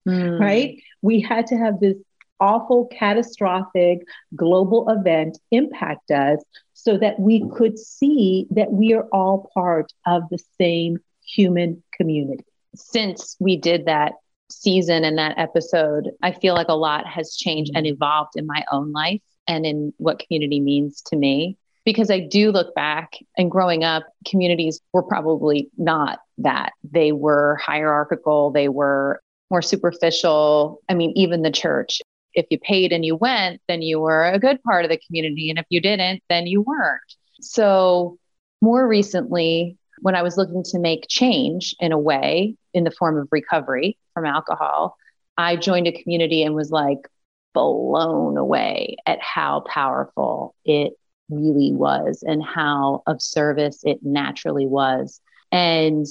mm. 0.06 0.38
right? 0.38 0.80
We 1.02 1.20
had 1.20 1.46
to 1.48 1.56
have 1.56 1.80
this 1.80 1.96
awful, 2.38 2.86
catastrophic 2.86 4.00
global 4.34 4.88
event 4.88 5.38
impact 5.50 6.10
us 6.10 6.42
so 6.74 6.96
that 6.96 7.18
we 7.20 7.46
could 7.50 7.78
see 7.78 8.46
that 8.50 8.72
we 8.72 8.94
are 8.94 9.06
all 9.12 9.50
part 9.52 9.92
of 10.06 10.22
the 10.30 10.38
same 10.58 10.98
human 11.24 11.82
community. 11.92 12.44
Since 12.74 13.36
we 13.38 13.56
did 13.56 13.86
that 13.86 14.14
season 14.52 15.04
and 15.04 15.18
that 15.18 15.38
episode, 15.38 16.10
I 16.22 16.32
feel 16.32 16.54
like 16.54 16.68
a 16.68 16.74
lot 16.74 17.06
has 17.06 17.36
changed 17.36 17.72
and 17.74 17.86
mm-hmm. 17.86 17.94
evolved 17.94 18.32
in 18.36 18.46
my 18.46 18.64
own 18.72 18.92
life 18.92 19.22
and 19.46 19.66
in 19.66 19.92
what 19.98 20.20
community 20.20 20.60
means 20.60 21.02
to 21.02 21.16
me. 21.16 21.56
Because 21.84 22.10
I 22.10 22.20
do 22.20 22.52
look 22.52 22.74
back 22.74 23.14
and 23.38 23.50
growing 23.50 23.84
up, 23.84 24.04
communities 24.26 24.80
were 24.92 25.02
probably 25.02 25.70
not 25.78 26.20
that. 26.38 26.72
They 26.84 27.12
were 27.12 27.56
hierarchical, 27.56 28.50
they 28.50 28.68
were 28.68 29.20
more 29.50 29.62
superficial. 29.62 30.80
I 30.88 30.94
mean, 30.94 31.12
even 31.16 31.42
the 31.42 31.50
church, 31.50 32.00
if 32.34 32.46
you 32.50 32.58
paid 32.58 32.92
and 32.92 33.04
you 33.04 33.16
went, 33.16 33.60
then 33.66 33.82
you 33.82 33.98
were 33.98 34.26
a 34.26 34.38
good 34.38 34.62
part 34.62 34.84
of 34.84 34.90
the 34.90 35.00
community. 35.06 35.50
And 35.50 35.58
if 35.58 35.66
you 35.68 35.80
didn't, 35.80 36.22
then 36.28 36.46
you 36.46 36.62
weren't. 36.62 37.00
So, 37.40 38.18
more 38.62 38.86
recently, 38.86 39.78
when 40.00 40.14
I 40.14 40.22
was 40.22 40.36
looking 40.36 40.62
to 40.64 40.78
make 40.78 41.06
change 41.08 41.74
in 41.80 41.92
a 41.92 41.98
way 41.98 42.56
in 42.74 42.84
the 42.84 42.90
form 42.90 43.18
of 43.18 43.28
recovery 43.30 43.98
from 44.14 44.26
alcohol, 44.26 44.96
I 45.36 45.56
joined 45.56 45.86
a 45.86 46.02
community 46.02 46.42
and 46.42 46.54
was 46.54 46.70
like 46.70 47.08
blown 47.54 48.36
away 48.36 48.96
at 49.06 49.20
how 49.20 49.60
powerful 49.60 50.54
it 50.64 50.92
really 51.28 51.72
was 51.72 52.22
and 52.26 52.42
how 52.42 53.02
of 53.06 53.22
service 53.22 53.80
it 53.84 54.00
naturally 54.02 54.66
was. 54.66 55.20
And 55.52 56.06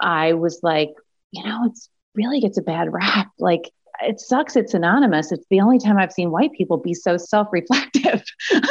I 0.00 0.34
was 0.34 0.60
like, 0.62 0.90
you 1.30 1.44
know, 1.44 1.64
it's 1.66 1.88
really 2.14 2.40
gets 2.40 2.58
a 2.58 2.62
bad 2.62 2.92
rap. 2.92 3.28
Like 3.38 3.70
it 4.02 4.20
sucks 4.20 4.56
it's 4.56 4.74
anonymous. 4.74 5.30
It's 5.30 5.46
the 5.50 5.60
only 5.60 5.78
time 5.78 5.98
I've 5.98 6.12
seen 6.12 6.30
white 6.30 6.52
people 6.52 6.78
be 6.78 6.94
so 6.94 7.16
self-reflective. 7.16 8.22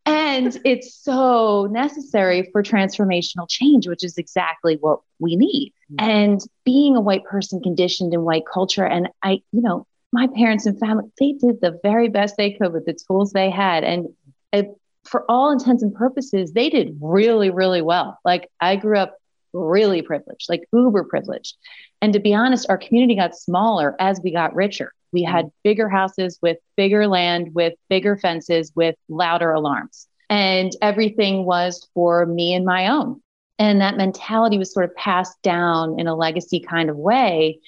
and 0.04 0.58
it's 0.64 0.94
so 0.94 1.68
necessary 1.70 2.48
for 2.50 2.62
transformational 2.62 3.48
change, 3.48 3.86
which 3.86 4.04
is 4.04 4.18
exactly 4.18 4.76
what 4.80 5.00
we 5.18 5.36
need. 5.36 5.72
Mm-hmm. 5.92 6.10
And 6.10 6.40
being 6.64 6.96
a 6.96 7.00
white 7.00 7.24
person 7.24 7.62
conditioned 7.62 8.12
in 8.12 8.22
white 8.22 8.44
culture, 8.52 8.84
and 8.84 9.08
I, 9.22 9.42
you 9.52 9.62
know, 9.62 9.86
my 10.12 10.28
parents 10.34 10.66
and 10.66 10.78
family, 10.78 11.04
they 11.18 11.32
did 11.32 11.60
the 11.60 11.78
very 11.82 12.08
best 12.08 12.36
they 12.36 12.52
could 12.52 12.72
with 12.72 12.84
the 12.84 12.98
tools 13.06 13.32
they 13.32 13.50
had. 13.50 13.84
And 13.84 14.08
it, 14.52 14.68
for 15.04 15.24
all 15.30 15.50
intents 15.50 15.82
and 15.82 15.94
purposes, 15.94 16.52
they 16.52 16.68
did 16.68 16.98
really, 17.00 17.50
really 17.50 17.82
well. 17.82 18.18
Like 18.24 18.50
I 18.60 18.76
grew 18.76 18.98
up 18.98 19.16
really 19.52 20.02
privileged, 20.02 20.48
like 20.48 20.64
uber 20.72 21.04
privileged. 21.04 21.56
And 22.00 22.12
to 22.12 22.20
be 22.20 22.34
honest, 22.34 22.66
our 22.68 22.78
community 22.78 23.14
got 23.14 23.36
smaller 23.36 23.94
as 24.00 24.20
we 24.22 24.32
got 24.32 24.54
richer. 24.54 24.92
We 25.12 25.22
had 25.22 25.50
bigger 25.62 25.88
houses 25.88 26.38
with 26.42 26.58
bigger 26.76 27.06
land, 27.06 27.54
with 27.54 27.74
bigger 27.88 28.16
fences, 28.16 28.72
with 28.74 28.96
louder 29.08 29.52
alarms. 29.52 30.08
And 30.30 30.72
everything 30.80 31.44
was 31.44 31.88
for 31.94 32.24
me 32.24 32.54
and 32.54 32.64
my 32.64 32.88
own. 32.88 33.20
And 33.58 33.80
that 33.80 33.96
mentality 33.96 34.58
was 34.58 34.72
sort 34.72 34.86
of 34.86 34.96
passed 34.96 35.40
down 35.42 36.00
in 36.00 36.06
a 36.06 36.14
legacy 36.14 36.60
kind 36.60 36.88
of 36.88 36.96
way. 36.96 37.60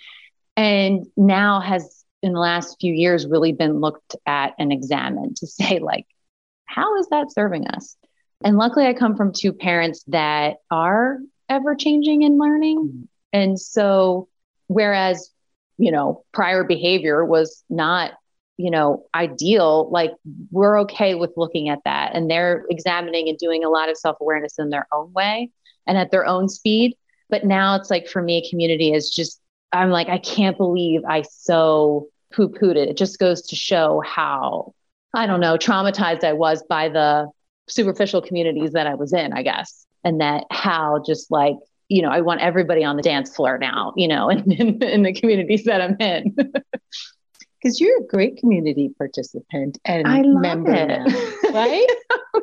And 0.57 1.07
now 1.17 1.61
has, 1.61 2.05
in 2.23 2.33
the 2.33 2.41
last 2.41 2.79
few 2.81 2.93
years, 2.93 3.27
really 3.27 3.53
been 3.53 3.81
looked 3.81 4.17
at 4.27 4.55
and 4.59 4.73
examined 4.73 5.37
to 5.37 5.47
say, 5.47 5.79
like, 5.79 6.07
how 6.65 6.99
is 6.99 7.09
that 7.09 7.33
serving 7.33 7.67
us? 7.69 7.97
And 8.43 8.57
luckily, 8.57 8.87
I 8.87 8.95
come 8.95 9.17
from 9.17 9.33
two 9.33 9.53
parents 9.53 10.03
that 10.09 10.57
are 10.71 11.19
ever 11.49 11.75
changing 11.75 12.25
and 12.25 12.39
learning. 12.39 12.79
Mm-hmm. 12.79 13.03
And 13.33 13.61
so, 13.61 14.29
whereas, 14.67 15.31
you 15.79 15.91
know, 15.91 16.25
prior 16.33 16.65
behavior 16.65 17.25
was 17.25 17.65
not, 17.69 18.13
you 18.57 18.71
know, 18.71 19.05
ideal, 19.15 19.91
like 19.91 20.13
we're 20.51 20.81
okay 20.83 21.15
with 21.15 21.33
looking 21.37 21.69
at 21.69 21.81
that. 21.85 22.15
And 22.15 22.31
they're 22.31 22.65
examining 22.71 23.29
and 23.29 23.39
doing 23.39 23.65
a 23.65 23.69
lot 23.69 23.89
of 23.89 23.97
self 23.97 24.17
awareness 24.21 24.59
in 24.59 24.71
their 24.71 24.87
own 24.93 25.13
way 25.13 25.51
and 25.87 25.99
at 25.99 26.11
their 26.11 26.27
own 26.27 26.49
speed. 26.49 26.97
But 27.31 27.45
now 27.45 27.75
it's 27.77 27.91
like 27.91 28.09
for 28.09 28.23
me, 28.23 28.49
community 28.49 28.93
is 28.93 29.11
just, 29.11 29.41
I'm 29.73 29.91
like, 29.91 30.09
I 30.09 30.19
can't 30.19 30.57
believe 30.57 31.01
I 31.09 31.23
so 31.23 32.09
poo 32.33 32.49
pooed 32.49 32.77
it. 32.77 32.89
It 32.89 32.97
just 32.97 33.19
goes 33.19 33.43
to 33.43 33.57
show 33.57 34.03
how 34.05 34.75
I 35.15 35.27
don't 35.27 35.41
know, 35.41 35.57
traumatized 35.57 36.25
I 36.25 36.33
was 36.33 36.63
by 36.69 36.89
the 36.89 37.29
superficial 37.69 38.21
communities 38.21 38.73
that 38.73 38.87
I 38.87 38.95
was 38.95 39.13
in, 39.13 39.33
I 39.33 39.43
guess. 39.43 39.87
And 40.03 40.21
that 40.21 40.45
how 40.51 41.03
just 41.07 41.31
like, 41.31 41.57
you 41.89 42.03
know, 42.03 42.09
I 42.11 42.21
want 42.23 42.41
everybody 42.41 42.83
on 42.85 42.97
the 42.97 43.03
dance 43.03 43.35
floor 43.35 43.59
now, 43.59 43.93
you 43.97 44.09
know, 44.09 44.29
in, 44.31 44.51
in, 44.53 44.83
in 44.83 45.03
the 45.03 45.13
communities 45.13 45.65
that 45.65 45.81
I'm 45.81 45.97
in. 46.01 46.37
Because 47.63 47.81
you're 47.81 47.99
a 48.03 48.07
great 48.07 48.37
community 48.37 48.91
participant 48.99 49.79
and 49.87 50.07
I 50.07 50.21
love 50.21 50.43
member 50.43 50.75
it. 50.75 50.87
now, 50.89 51.05
right? 51.55 51.87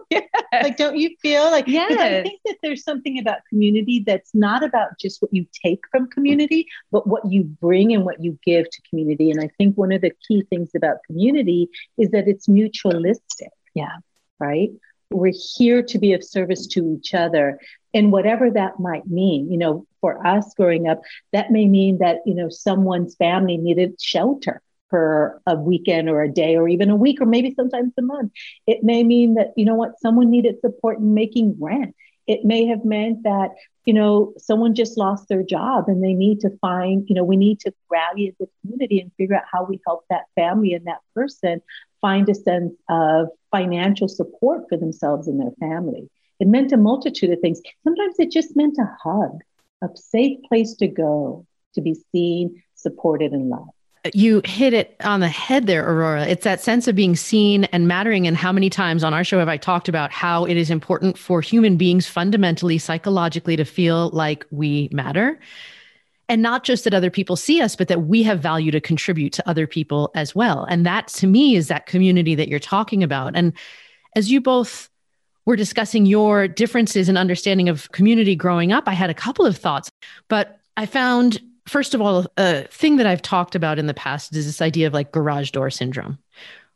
yes. 0.10 0.24
like 0.52 0.78
don't 0.78 0.98
you 0.98 1.16
feel 1.22 1.44
like? 1.52 1.68
Yes. 1.68 1.92
i 1.92 2.24
think 2.24 2.42
that 2.46 2.56
there's 2.64 2.84
something 2.84 3.20
about 3.20 3.38
community 3.48 4.04
that's 4.04 4.34
not 4.34 4.64
about 4.64 4.98
just 5.00 5.22
what 5.22 5.32
you 5.32 5.46
take 5.64 5.82
from 5.92 6.10
community 6.10 6.66
but 6.92 7.06
what 7.06 7.24
you 7.32 7.44
bring 7.44 7.94
and 7.94 8.04
what 8.04 8.24
you 8.24 8.36
give 8.44 8.68
to 8.68 8.82
community 8.90 9.30
and 9.30 9.40
i 9.40 9.48
think 9.60 9.78
one 9.78 9.92
of 9.92 10.02
the 10.02 10.12
key 10.28 10.44
things 10.50 10.72
about 10.76 10.98
community 11.06 11.70
is 12.00 12.10
that 12.10 12.28
it's 12.28 12.48
mutualistic 12.48 13.50
Yeah. 13.76 13.98
right 14.40 14.72
we're 15.12 15.34
here 15.56 15.82
to 15.84 16.00
be 16.00 16.14
of 16.14 16.24
service 16.24 16.68
to 16.68 16.98
each 16.98 17.14
other. 17.14 17.60
And 17.94 18.12
whatever 18.12 18.50
that 18.52 18.80
might 18.80 19.08
mean 19.08 19.52
you 19.52 19.58
know 19.58 19.86
for 20.00 20.26
us 20.26 20.54
growing 20.56 20.88
up 20.88 21.02
that 21.34 21.52
may 21.52 21.68
mean 21.68 21.98
that 22.00 22.20
you 22.26 22.34
know 22.34 22.50
someone's 22.50 23.16
family 23.16 23.58
needed 23.58 24.02
shelter 24.02 24.62
for 24.90 25.42
a 25.48 25.56
weekend 25.56 26.10
or 26.10 26.22
a 26.22 26.32
day 26.32 26.56
or 26.56 26.68
even 26.68 26.90
a 26.90 26.96
week 26.96 27.22
or 27.22 27.26
maybe 27.26 27.54
sometimes 27.56 27.94
a 27.98 28.02
month. 28.02 28.32
It 28.68 28.84
may 28.84 29.04
mean 29.04 29.36
that 29.36 29.54
you 29.58 29.66
know 29.66 29.76
what 29.76 30.00
someone 30.00 30.30
needed 30.30 30.60
support 30.62 31.00
in 31.00 31.14
making 31.14 31.58
rent 31.60 31.96
it 32.32 32.46
may 32.46 32.66
have 32.66 32.86
meant 32.86 33.24
that 33.24 33.50
you 33.86 33.94
know 33.94 34.34
someone 34.38 34.74
just 34.74 34.98
lost 34.98 35.28
their 35.28 35.44
job 35.44 35.86
and 35.88 36.04
they 36.04 36.14
need 36.14 36.40
to 36.40 36.50
find 36.62 37.08
you 37.10 37.16
know 37.16 37.24
we 37.24 37.36
need 37.36 37.60
to 37.60 37.74
rally 37.90 38.30
as 38.30 38.36
a 38.46 38.50
community 38.62 39.00
and 39.02 39.12
figure 39.18 39.36
out 39.36 39.44
how 39.52 39.66
we 39.66 39.80
help 39.86 40.06
that 40.10 40.24
family 40.36 40.74
and 40.74 40.88
that 40.88 41.02
person 41.14 41.62
find 42.00 42.30
a 42.30 42.36
sense 42.36 42.74
of 42.90 43.28
financial 43.52 44.08
support 44.08 44.64
for 44.70 44.78
themselves 44.78 45.28
and 45.28 45.40
their 45.40 45.52
family. 45.60 46.10
It 46.40 46.48
meant 46.48 46.72
a 46.72 46.78
multitude 46.78 47.30
of 47.30 47.40
things. 47.40 47.62
Sometimes 47.84 48.16
it 48.18 48.32
just 48.32 48.56
meant 48.56 48.78
a 48.80 48.90
hug 49.04 49.42
a 49.84 49.90
safe 49.96 50.40
place 50.48 50.74
to 50.76 50.88
go 50.88 51.46
to 51.74 51.82
be 51.82 51.96
seen 52.12 52.62
supported 52.76 53.32
and 53.32 53.50
loved 53.50 53.72
you 54.14 54.42
hit 54.46 54.74
it 54.74 54.96
on 55.04 55.20
the 55.20 55.28
head 55.28 55.68
there, 55.68 55.88
Aurora. 55.88 56.26
It's 56.26 56.44
that 56.44 56.62
sense 56.62 56.88
of 56.88 56.96
being 56.96 57.16
seen 57.16 57.66
and 57.66 57.88
mattering. 57.88 58.26
And 58.26 58.36
how 58.36 58.52
many 58.52 58.70
times 58.70 59.04
on 59.04 59.14
our 59.14 59.24
show 59.24 59.40
have 59.40 59.48
I 59.48 59.58
talked 59.58 59.88
about 59.88 60.12
how 60.12 60.46
it 60.46 60.58
is 60.58 60.70
important 60.72 61.18
for 61.18 61.42
human 61.42 61.78
beings 61.78 62.08
fundamentally, 62.08 62.78
psychologically, 62.78 63.56
to 63.56 63.66
feel 63.66 64.10
like 64.10 64.46
we 64.50 64.90
matter? 64.92 65.40
And 66.28 66.42
not 66.42 66.64
just 66.64 66.86
that 66.86 66.94
other 66.94 67.12
people 67.12 67.36
see 67.36 67.62
us, 67.62 67.76
but 67.76 67.90
that 67.90 68.04
we 68.04 68.24
have 68.24 68.40
value 68.40 68.72
to 68.72 68.82
contribute 68.82 69.34
to 69.34 69.50
other 69.50 69.68
people 69.68 70.12
as 70.16 70.34
well. 70.34 70.64
And 70.64 70.86
that 70.86 71.08
to 71.10 71.28
me 71.28 71.56
is 71.56 71.68
that 71.68 71.86
community 71.86 72.36
that 72.36 72.48
you're 72.48 72.60
talking 72.60 73.04
about. 73.04 73.36
And 73.36 73.54
as 74.16 74.32
you 74.32 74.42
both 74.42 74.90
were 75.46 75.56
discussing 75.56 76.06
your 76.06 76.48
differences 76.48 77.10
in 77.10 77.18
understanding 77.18 77.70
of 77.70 77.92
community 77.92 78.36
growing 78.36 78.72
up, 78.72 78.88
I 78.88 78.94
had 78.94 79.10
a 79.10 79.16
couple 79.16 79.46
of 79.46 79.58
thoughts, 79.58 79.92
but 80.28 80.60
I 80.78 80.86
found 80.86 81.42
first 81.68 81.94
of 81.94 82.02
all, 82.02 82.26
a 82.38 82.64
thing 82.68 82.98
that 82.98 83.08
I've 83.08 83.22
talked 83.22 83.56
about 83.56 83.80
in 83.80 83.88
the 83.88 83.94
past 83.94 84.36
is 84.36 84.46
this 84.46 84.62
idea 84.62 84.88
of 84.88 84.94
like 84.94 85.12
garage 85.12 85.52
door 85.52 85.70
syndrome, 85.70 86.18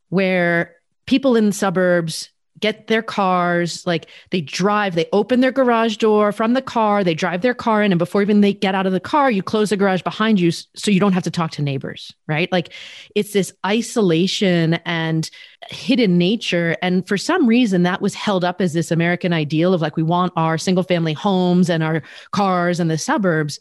where 0.09 0.75
people 1.05 1.35
in 1.35 1.51
suburbs 1.51 2.29
get 2.61 2.87
their 2.87 3.01
cars, 3.01 3.85
like 3.85 4.07
they 4.31 4.39
drive, 4.39 4.95
they 4.95 5.07
open 5.11 5.41
their 5.41 5.51
garage 5.51 5.97
door 5.97 6.31
from 6.31 6.53
the 6.53 6.61
car, 6.61 7.03
they 7.03 7.13
drive 7.13 7.41
their 7.41 7.53
car 7.53 7.83
in, 7.83 7.91
and 7.91 7.99
before 7.99 8.21
even 8.21 8.39
they 8.39 8.53
get 8.53 8.73
out 8.73 8.85
of 8.85 8.93
the 8.93 8.99
car, 8.99 9.29
you 9.29 9.43
close 9.43 9.71
the 9.71 9.77
garage 9.77 10.01
behind 10.03 10.39
you 10.39 10.51
so 10.51 10.89
you 10.89 10.99
don't 10.99 11.11
have 11.11 11.23
to 11.23 11.29
talk 11.29 11.51
to 11.51 11.61
neighbors, 11.61 12.13
right? 12.27 12.49
Like 12.53 12.71
it's 13.13 13.33
this 13.33 13.51
isolation 13.65 14.75
and 14.85 15.29
hidden 15.69 16.17
nature. 16.17 16.77
And 16.81 17.05
for 17.05 17.17
some 17.17 17.45
reason, 17.45 17.83
that 17.83 18.01
was 18.01 18.13
held 18.13 18.45
up 18.45 18.61
as 18.61 18.71
this 18.71 18.89
American 18.89 19.33
ideal 19.33 19.73
of 19.73 19.81
like, 19.81 19.97
we 19.97 20.03
want 20.03 20.31
our 20.37 20.57
single 20.57 20.83
family 20.83 21.13
homes 21.13 21.69
and 21.69 21.83
our 21.83 22.03
cars 22.31 22.79
and 22.79 22.89
the 22.89 22.97
suburbs. 22.97 23.59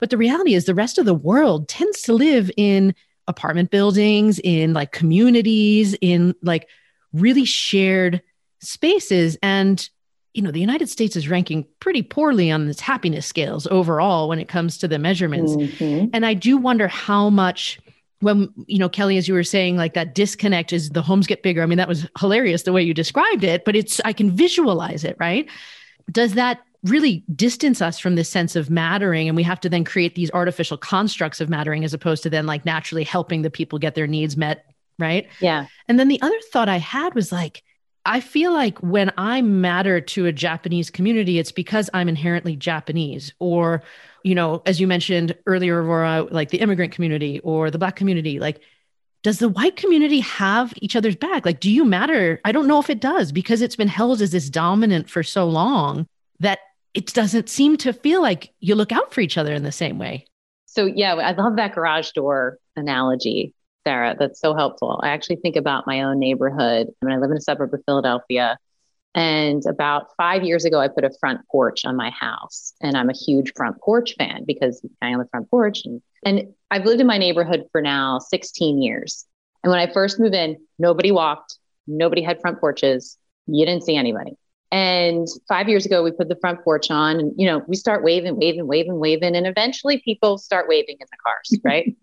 But 0.00 0.10
the 0.10 0.16
reality 0.16 0.54
is, 0.54 0.64
the 0.64 0.74
rest 0.74 0.98
of 0.98 1.04
the 1.04 1.14
world 1.14 1.68
tends 1.68 2.02
to 2.02 2.12
live 2.12 2.50
in 2.56 2.94
apartment 3.28 3.70
buildings, 3.70 4.40
in 4.42 4.72
like 4.72 4.92
communities, 4.92 5.94
in 6.00 6.34
like 6.42 6.68
really 7.12 7.44
shared 7.44 8.22
spaces. 8.60 9.36
And, 9.42 9.88
you 10.34 10.42
know, 10.42 10.50
the 10.50 10.60
United 10.60 10.88
States 10.88 11.16
is 11.16 11.28
ranking 11.28 11.66
pretty 11.80 12.02
poorly 12.02 12.50
on 12.50 12.68
its 12.68 12.80
happiness 12.80 13.26
scales 13.26 13.66
overall 13.68 14.28
when 14.28 14.38
it 14.38 14.48
comes 14.48 14.78
to 14.78 14.88
the 14.88 14.98
measurements. 14.98 15.52
Mhm. 15.52 16.10
And 16.12 16.26
I 16.26 16.34
do 16.34 16.56
wonder 16.56 16.88
how 16.88 17.30
much 17.30 17.78
when 18.20 18.52
you 18.66 18.78
know 18.78 18.88
Kelly 18.88 19.16
as 19.16 19.26
you 19.28 19.34
were 19.34 19.42
saying 19.42 19.78
like 19.78 19.94
that 19.94 20.14
disconnect 20.14 20.74
is 20.74 20.90
the 20.90 21.00
homes 21.02 21.26
get 21.26 21.42
bigger. 21.42 21.62
I 21.62 21.66
mean 21.66 21.78
that 21.78 21.88
was 21.88 22.06
hilarious 22.18 22.62
the 22.62 22.72
way 22.72 22.82
you 22.82 22.92
described 22.92 23.44
it, 23.44 23.64
but 23.64 23.74
it's 23.74 23.98
I 24.04 24.12
can 24.12 24.30
visualize 24.30 25.04
it, 25.04 25.16
right? 25.18 25.48
Does 26.12 26.34
that 26.34 26.60
really 26.84 27.24
distance 27.34 27.82
us 27.82 27.98
from 27.98 28.14
this 28.14 28.28
sense 28.28 28.56
of 28.56 28.70
mattering 28.70 29.28
and 29.28 29.36
we 29.36 29.42
have 29.42 29.60
to 29.60 29.68
then 29.68 29.84
create 29.84 30.14
these 30.14 30.30
artificial 30.32 30.78
constructs 30.78 31.40
of 31.40 31.50
mattering 31.50 31.84
as 31.84 31.92
opposed 31.92 32.22
to 32.22 32.30
then 32.30 32.46
like 32.46 32.64
naturally 32.64 33.04
helping 33.04 33.42
the 33.42 33.50
people 33.50 33.78
get 33.78 33.94
their 33.94 34.06
needs 34.06 34.36
met, 34.36 34.64
right? 34.98 35.28
Yeah. 35.40 35.66
And 35.88 35.98
then 35.98 36.08
the 36.08 36.20
other 36.22 36.38
thought 36.52 36.68
I 36.68 36.78
had 36.78 37.14
was 37.14 37.32
like, 37.32 37.62
I 38.06 38.20
feel 38.20 38.52
like 38.52 38.78
when 38.78 39.12
I 39.18 39.42
matter 39.42 40.00
to 40.00 40.24
a 40.24 40.32
Japanese 40.32 40.90
community, 40.90 41.38
it's 41.38 41.52
because 41.52 41.90
I'm 41.92 42.08
inherently 42.08 42.56
Japanese. 42.56 43.34
Or, 43.38 43.82
you 44.22 44.34
know, 44.34 44.62
as 44.64 44.80
you 44.80 44.86
mentioned 44.86 45.36
earlier, 45.46 45.82
Aurora, 45.82 46.26
like 46.30 46.48
the 46.48 46.60
immigrant 46.60 46.92
community 46.92 47.40
or 47.40 47.70
the 47.70 47.78
Black 47.78 47.96
community, 47.96 48.40
like, 48.40 48.62
does 49.22 49.38
the 49.38 49.50
white 49.50 49.76
community 49.76 50.20
have 50.20 50.72
each 50.76 50.96
other's 50.96 51.16
back? 51.16 51.44
Like, 51.44 51.60
do 51.60 51.70
you 51.70 51.84
matter? 51.84 52.40
I 52.42 52.52
don't 52.52 52.66
know 52.66 52.80
if 52.80 52.88
it 52.88 53.00
does 53.00 53.32
because 53.32 53.60
it's 53.60 53.76
been 53.76 53.86
held 53.86 54.22
as 54.22 54.32
this 54.32 54.48
dominant 54.48 55.10
for 55.10 55.22
so 55.22 55.46
long 55.46 56.06
that 56.38 56.60
it 56.94 57.12
doesn't 57.12 57.48
seem 57.48 57.76
to 57.78 57.92
feel 57.92 58.22
like 58.22 58.52
you 58.60 58.74
look 58.74 58.92
out 58.92 59.12
for 59.12 59.20
each 59.20 59.38
other 59.38 59.54
in 59.54 59.62
the 59.62 59.72
same 59.72 59.98
way. 59.98 60.26
So 60.66 60.86
yeah, 60.86 61.14
I 61.14 61.32
love 61.32 61.56
that 61.56 61.74
garage 61.74 62.10
door 62.12 62.58
analogy, 62.76 63.54
Sarah. 63.84 64.16
That's 64.18 64.40
so 64.40 64.54
helpful. 64.54 65.00
I 65.02 65.08
actually 65.08 65.36
think 65.36 65.56
about 65.56 65.86
my 65.86 66.02
own 66.02 66.18
neighborhood. 66.18 66.88
I 67.02 67.06
mean, 67.06 67.14
I 67.14 67.18
live 67.18 67.30
in 67.30 67.36
a 67.36 67.40
suburb 67.40 67.74
of 67.74 67.82
Philadelphia. 67.86 68.58
And 69.14 69.64
about 69.66 70.14
five 70.16 70.44
years 70.44 70.64
ago, 70.64 70.78
I 70.78 70.86
put 70.86 71.04
a 71.04 71.10
front 71.18 71.40
porch 71.50 71.84
on 71.84 71.96
my 71.96 72.10
house. 72.10 72.72
And 72.80 72.96
I'm 72.96 73.10
a 73.10 73.14
huge 73.14 73.52
front 73.56 73.80
porch 73.80 74.14
fan 74.16 74.44
because 74.46 74.84
I 75.02 75.12
on 75.12 75.18
the 75.18 75.26
front 75.26 75.50
porch. 75.50 75.82
And, 75.84 76.00
and 76.24 76.54
I've 76.70 76.84
lived 76.84 77.00
in 77.00 77.06
my 77.08 77.18
neighborhood 77.18 77.64
for 77.72 77.82
now 77.82 78.20
16 78.20 78.80
years. 78.80 79.26
And 79.64 79.70
when 79.70 79.80
I 79.80 79.92
first 79.92 80.20
moved 80.20 80.34
in, 80.34 80.56
nobody 80.78 81.10
walked, 81.10 81.58
nobody 81.86 82.22
had 82.22 82.40
front 82.40 82.60
porches. 82.60 83.18
You 83.46 83.66
didn't 83.66 83.82
see 83.82 83.96
anybody. 83.96 84.36
And 84.72 85.26
five 85.48 85.68
years 85.68 85.84
ago, 85.84 86.02
we 86.02 86.12
put 86.12 86.28
the 86.28 86.38
front 86.40 86.62
porch 86.62 86.90
on, 86.90 87.18
and 87.18 87.32
you 87.36 87.46
know, 87.46 87.62
we 87.66 87.76
start 87.76 88.04
waving, 88.04 88.36
waving, 88.36 88.66
waving, 88.66 88.98
waving, 88.98 89.34
and 89.34 89.46
eventually 89.46 90.00
people 90.04 90.38
start 90.38 90.68
waving 90.68 90.96
in 91.00 91.06
the 91.10 91.16
cars, 91.24 91.60
right? 91.64 91.96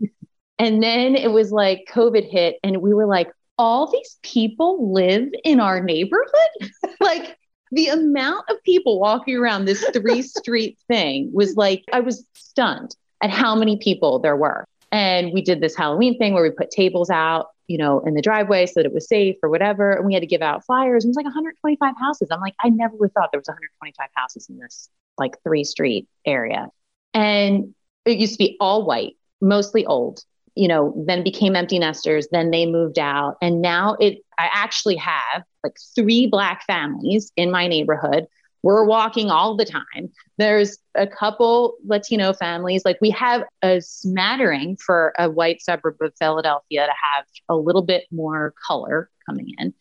and 0.59 0.83
then 0.83 1.15
it 1.15 1.31
was 1.31 1.51
like 1.51 1.87
COVID 1.91 2.29
hit, 2.29 2.57
and 2.63 2.81
we 2.81 2.93
were 2.93 3.07
like, 3.07 3.31
all 3.57 3.91
these 3.91 4.17
people 4.21 4.93
live 4.93 5.29
in 5.43 5.59
our 5.59 5.81
neighborhood? 5.81 6.71
like 6.99 7.37
the 7.71 7.87
amount 7.87 8.45
of 8.49 8.61
people 8.63 8.99
walking 8.99 9.35
around 9.35 9.65
this 9.65 9.83
three 9.93 10.21
street 10.37 10.77
thing 10.87 11.29
was 11.33 11.55
like, 11.55 11.83
I 11.91 12.01
was 12.01 12.25
stunned 12.33 12.95
at 13.21 13.29
how 13.29 13.55
many 13.55 13.77
people 13.77 14.19
there 14.19 14.35
were. 14.35 14.65
And 14.91 15.33
we 15.33 15.41
did 15.41 15.59
this 15.59 15.75
Halloween 15.75 16.17
thing 16.17 16.33
where 16.33 16.43
we 16.43 16.51
put 16.51 16.71
tables 16.71 17.09
out 17.09 17.47
you 17.67 17.77
know, 17.77 17.99
in 18.01 18.13
the 18.13 18.21
driveway 18.21 18.65
so 18.65 18.73
that 18.77 18.85
it 18.85 18.93
was 18.93 19.07
safe 19.07 19.35
or 19.43 19.49
whatever. 19.49 19.91
And 19.91 20.05
we 20.05 20.13
had 20.13 20.21
to 20.21 20.27
give 20.27 20.41
out 20.41 20.65
flyers. 20.65 21.03
And 21.03 21.09
It 21.09 21.11
was 21.11 21.17
like 21.17 21.25
125 21.25 21.95
houses. 21.99 22.29
I'm 22.31 22.41
like, 22.41 22.55
I 22.63 22.69
never 22.69 22.95
would 22.95 23.13
thought 23.13 23.29
there 23.31 23.39
was 23.39 23.47
125 23.47 24.09
houses 24.15 24.47
in 24.49 24.57
this 24.57 24.89
like 25.17 25.35
three 25.43 25.63
street 25.63 26.07
area. 26.25 26.69
And 27.13 27.73
it 28.05 28.17
used 28.17 28.33
to 28.33 28.37
be 28.37 28.57
all 28.59 28.85
white, 28.85 29.15
mostly 29.41 29.85
old, 29.85 30.23
you 30.55 30.67
know, 30.67 30.93
then 31.05 31.23
became 31.23 31.55
empty 31.55 31.79
nesters. 31.79 32.27
Then 32.31 32.51
they 32.51 32.65
moved 32.65 32.99
out. 32.99 33.37
And 33.41 33.61
now 33.61 33.95
it, 33.99 34.19
I 34.39 34.49
actually 34.53 34.95
have 34.97 35.43
like 35.63 35.75
three 35.95 36.27
Black 36.27 36.63
families 36.65 37.31
in 37.35 37.51
my 37.51 37.67
neighborhood 37.67 38.27
we're 38.63 38.85
walking 38.85 39.29
all 39.29 39.55
the 39.55 39.65
time. 39.65 40.09
There's 40.37 40.77
a 40.95 41.07
couple 41.07 41.75
Latino 41.85 42.33
families. 42.33 42.83
Like 42.85 42.97
we 43.01 43.09
have 43.11 43.43
a 43.61 43.81
smattering 43.81 44.77
for 44.77 45.13
a 45.17 45.29
white 45.29 45.61
suburb 45.61 45.95
of 46.01 46.13
Philadelphia 46.17 46.85
to 46.85 46.93
have 47.15 47.25
a 47.49 47.55
little 47.55 47.83
bit 47.83 48.05
more 48.11 48.53
color 48.65 49.09
coming 49.25 49.53
in. 49.57 49.73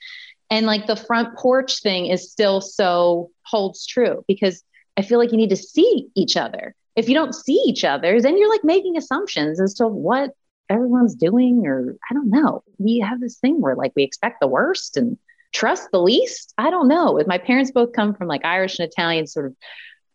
And 0.50 0.66
like 0.66 0.87
the 0.87 0.97
front 0.97 1.37
porch 1.37 1.83
thing 1.83 2.06
is 2.06 2.30
still 2.30 2.61
so 2.61 3.30
holds 3.42 3.87
true 3.87 4.25
because 4.28 4.62
I 4.97 5.02
feel 5.02 5.18
like 5.18 5.33
you 5.33 5.37
need 5.38 5.50
to 5.50 5.56
see 5.56 6.09
each 6.14 6.37
other. 6.37 6.75
If 6.95 7.09
you 7.09 7.14
don't 7.14 7.35
see 7.35 7.61
each 7.66 7.85
other, 7.85 8.21
then 8.21 8.38
you're 8.38 8.50
like 8.50 8.64
making 8.64 8.97
assumptions 8.97 9.61
as 9.61 9.75
to 9.75 9.87
what 9.87 10.30
everyone's 10.68 11.14
doing, 11.14 11.66
or 11.66 11.97
I 12.11 12.14
don't 12.14 12.30
know. 12.30 12.62
We 12.78 13.00
have 13.00 13.21
this 13.21 13.38
thing 13.38 13.61
where 13.61 13.76
like 13.76 13.92
we 13.95 14.02
expect 14.02 14.40
the 14.40 14.47
worst 14.47 14.97
and 14.97 15.18
trust 15.57 15.89
the 15.91 16.01
least. 16.01 16.53
I 16.59 16.71
don't 16.71 16.87
know. 16.87 17.21
My 17.27 17.39
parents 17.39 17.71
both 17.71 17.93
come 17.93 18.15
from 18.15 18.29
like 18.29 18.45
Irish 18.45 18.79
and 18.79 18.89
Italian 18.89 19.27
sort 19.27 19.47
of 19.47 19.57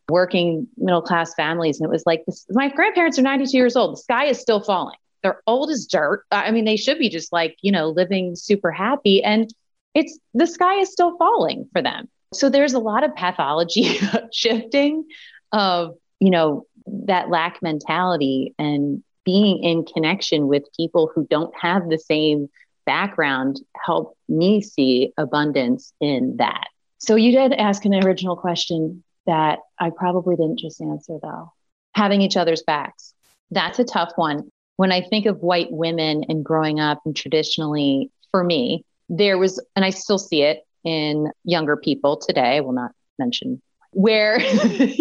working 0.07 0.67
middle 0.77 1.01
class 1.01 1.33
families. 1.33 1.79
And 1.79 1.87
it 1.87 1.91
was 1.91 2.03
like, 2.05 2.23
this, 2.27 2.45
my 2.51 2.69
grandparents 2.69 3.17
are 3.17 3.23
92 3.23 3.57
years 3.57 3.75
old. 3.75 3.93
The 3.93 4.01
sky 4.01 4.25
is 4.25 4.39
still 4.39 4.61
falling. 4.61 4.97
They're 5.23 5.41
old 5.47 5.71
as 5.71 5.85
dirt. 5.85 6.25
I 6.31 6.51
mean, 6.51 6.65
they 6.65 6.77
should 6.77 6.99
be 6.99 7.09
just 7.09 7.33
like, 7.33 7.55
you 7.61 7.71
know, 7.71 7.89
living 7.89 8.35
super 8.35 8.71
happy. 8.71 9.23
And 9.23 9.51
it's 9.95 10.19
the 10.33 10.47
sky 10.47 10.75
is 10.75 10.91
still 10.91 11.17
falling 11.17 11.67
for 11.71 11.81
them. 11.81 12.07
So 12.33 12.49
there's 12.49 12.73
a 12.73 12.79
lot 12.79 13.03
of 13.03 13.15
pathology 13.15 13.99
shifting 14.31 15.05
of, 15.51 15.95
you 16.19 16.29
know, 16.29 16.65
that 17.05 17.29
lack 17.29 17.61
mentality 17.61 18.53
and 18.59 19.03
being 19.25 19.63
in 19.63 19.85
connection 19.85 20.47
with 20.47 20.63
people 20.75 21.11
who 21.13 21.27
don't 21.29 21.53
have 21.59 21.89
the 21.89 21.99
same 21.99 22.49
background 22.85 23.59
helped 23.75 24.17
me 24.27 24.61
see 24.61 25.13
abundance 25.17 25.93
in 25.99 26.37
that. 26.37 26.67
So 26.97 27.15
you 27.15 27.31
did 27.31 27.53
ask 27.53 27.83
an 27.85 27.93
original 28.05 28.35
question 28.35 29.03
that 29.25 29.59
I 29.79 29.89
probably 29.89 30.35
didn't 30.35 30.59
just 30.59 30.81
answer 30.81 31.17
though. 31.21 31.51
Having 31.95 32.21
each 32.21 32.37
other's 32.37 32.63
backs. 32.63 33.13
That's 33.49 33.79
a 33.79 33.83
tough 33.83 34.11
one. 34.15 34.49
When 34.77 34.91
I 34.91 35.01
think 35.01 35.25
of 35.25 35.41
white 35.41 35.71
women 35.71 36.25
and 36.29 36.43
growing 36.43 36.79
up 36.79 37.01
and 37.05 37.15
traditionally 37.15 38.11
for 38.31 38.43
me, 38.43 38.85
there 39.09 39.37
was, 39.37 39.63
and 39.75 39.83
I 39.83 39.89
still 39.89 40.17
see 40.17 40.43
it 40.43 40.65
in 40.83 41.31
younger 41.43 41.75
people 41.75 42.17
today, 42.17 42.57
I 42.57 42.61
will 42.61 42.71
not 42.71 42.91
mention 43.19 43.61
where 43.91 44.39